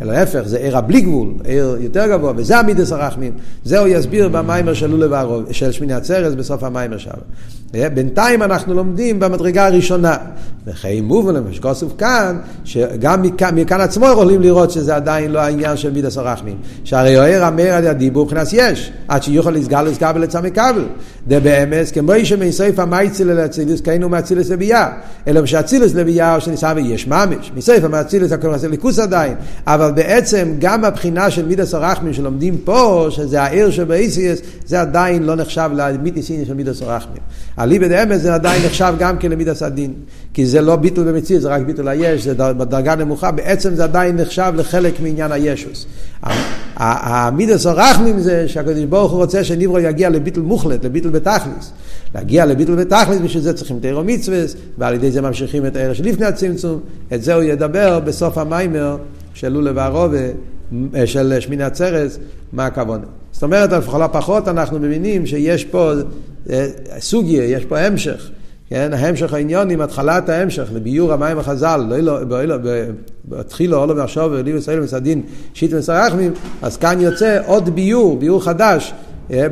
אלא 0.00 0.12
להפך, 0.12 0.42
זה 0.44 0.58
עיר 0.58 0.78
הבלי 0.78 1.00
גבול, 1.00 1.34
עיר 1.44 1.76
יותר 1.80 2.06
גבוה, 2.06 2.32
וזה 2.36 2.58
המידס 2.58 2.92
הרחמים. 2.92 3.32
זה 3.64 3.78
הוא 3.78 3.88
יסביר 3.88 4.28
במיימר 4.28 4.74
של 4.74 4.86
לולב 4.86 5.12
של 5.50 5.72
שמיני 5.72 5.94
עצרס 5.94 6.34
בסוף 6.34 6.62
המיימר 6.62 6.98
שם. 6.98 7.10
בינתיים 7.94 8.42
אנחנו 8.42 8.74
לומדים 8.74 9.20
במדרגה 9.20 9.66
הראשונה. 9.66 10.16
וכי 10.66 11.00
מובן 11.00 11.34
למה 11.34 11.52
שכוסף 11.52 11.86
כאן, 11.98 12.38
שגם 12.64 13.22
מכאן, 13.22 13.58
מכאן 13.58 13.80
עצמו 13.80 14.06
יכולים 14.06 14.42
לראות 14.42 14.70
שזה 14.70 14.96
עדיין 14.96 15.32
לא 15.32 15.38
העניין 15.38 15.76
של 15.76 15.90
מידס 15.92 16.18
הרחמים. 16.18 16.56
שהרי 16.84 17.18
אוהר 17.18 17.48
אמר 17.48 17.62
על 17.68 17.86
הדיבור 17.86 18.24
מבחינת 18.24 18.48
יש, 18.52 18.92
עד 19.08 19.22
שיוכל 19.22 19.50
לסגל 19.50 19.82
לסגל 19.82 20.12
לצמא 20.12 20.50
כבל. 20.50 20.84
זה 21.30 21.40
באמס, 21.40 21.92
כמו 21.92 22.12
שמסעיף 22.24 22.78
המייציל 22.78 23.30
אל 23.30 23.44
אצילוס, 23.44 23.80
כאילו 23.80 24.08
מאצילוס 24.08 24.50
לביאה. 24.50 24.88
אלא 25.28 25.46
שאצילוס 25.46 25.94
לביאה, 25.94 26.34
או 26.34 26.40
שניסה 26.40 26.72
ויש 26.76 27.06
ממש. 27.06 27.52
מסעיף 27.56 27.84
המאצילוס, 27.84 28.32
הכל 28.32 28.48
מעשה 28.48 28.68
ליכוס 28.68 28.98
עדיין. 28.98 29.34
אבל 29.66 29.92
בעצם 29.92 30.54
גם 30.58 30.84
הבחינה 30.84 31.30
של 31.30 31.46
מידס 31.46 31.74
הרחמים 31.74 32.12
שלומדים 32.12 32.58
פה, 32.64 33.06
שזה 33.10 33.42
העיר 33.42 33.70
שבאיסיאס, 33.70 34.38
זה 34.66 34.80
עדיין 34.80 35.22
לא 35.22 35.34
נחשב 35.36 35.70
למיתיסין 35.74 36.44
של 36.44 36.54
מידס 36.54 36.82
הרחמים. 36.82 37.22
אליבא 37.58 37.88
דאמס 37.88 38.20
זה 38.20 38.34
עדיין 38.34 38.62
נחשב 38.66 38.94
גם 38.98 39.18
כן 39.18 39.30
למידס 39.30 39.62
הדין. 39.62 39.92
כי 40.34 40.46
זה 40.46 40.60
לא 40.60 40.76
ביטול 40.76 41.12
במציאות, 41.12 41.42
זה 41.42 41.48
רק 41.48 41.62
ביטול 41.62 41.88
היש, 41.88 42.24
זה 42.24 42.34
בדרגה 42.34 42.94
נמוכה, 42.94 43.30
בעצם 43.30 43.74
זה 43.74 43.84
עדיין 43.84 44.16
נחשב 44.16 44.52
לחלק 44.56 45.00
מעניין 45.00 45.32
הישוס. 45.32 45.86
המידס 46.76 47.66
הרחמים 47.66 48.20
זה 48.20 48.48
שהקדוש 48.48 48.84
ברוך 48.84 49.12
הוא 49.12 49.20
רוצה 49.20 49.44
שניברו 49.44 49.78
יגיע 49.78 50.10
לביטול 50.10 50.44
מוחלט, 50.44 50.84
לביטול 50.84 51.10
בתכלס. 51.10 51.72
להגיע 52.14 52.46
לביטול 52.46 52.84
בתכלס, 52.84 53.18
בשביל 53.24 53.42
זה 53.42 53.52
צריכים 53.52 53.78
תירו 53.80 54.04
מצווה, 54.04 54.38
ועל 54.78 54.94
ידי 54.94 55.10
זה 55.10 55.22
ממשיכים 55.22 55.66
את 55.66 55.76
הערך 55.76 55.96
שלפני 55.96 56.26
הצמצום. 56.26 56.80
את 57.12 57.22
זה 57.22 57.34
הוא 57.34 57.42
ידבר 57.42 58.00
בסוף 58.00 58.38
המיימר 58.38 58.96
של 59.34 59.48
לולה 59.48 59.70
והרובה, 59.74 60.18
של 61.04 61.40
שמיני 61.40 61.64
עצרת, 61.64 62.10
מה 62.52 62.66
הכוונה. 62.66 63.04
זאת 63.32 63.42
אומרת, 63.42 63.72
לכל 63.72 64.02
הפחות 64.02 64.48
אנחנו 64.48 64.78
מבינים 64.78 65.26
שיש 65.26 65.64
פה 65.64 65.92
אה, 66.50 66.66
סוגיה, 66.98 67.44
יש 67.44 67.64
פה 67.64 67.78
המשך. 67.78 68.30
כן, 68.70 68.92
ההמשך 68.92 69.32
העניונים, 69.32 69.80
התחלת 69.80 70.28
ההמשך, 70.28 70.68
לביור 70.72 71.12
המים 71.12 71.38
החז"ל, 71.38 71.86
לא, 71.88 72.20
לא, 72.46 72.56
התחילו 73.32 73.78
עולו 73.78 73.96
ועכשיו 73.96 74.30
ואליו 74.32 74.56
ישראל 74.56 74.80
מסדין 74.80 75.22
שיט 75.54 75.72
וסרחמים, 75.72 76.32
אז 76.62 76.76
כאן 76.76 77.00
יוצא 77.00 77.40
עוד 77.46 77.74
ביור, 77.74 78.18
ביור 78.18 78.44
חדש, 78.44 78.92
אה, 79.30 79.46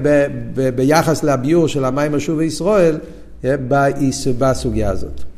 ביחס 0.74 1.24
לביור 1.24 1.68
של 1.68 1.84
המים 1.84 2.14
השוב 2.14 2.38
וישראל, 2.38 2.98
אה, 3.44 3.54
בסוגיה 4.38 4.90
הזאת. 4.90 5.33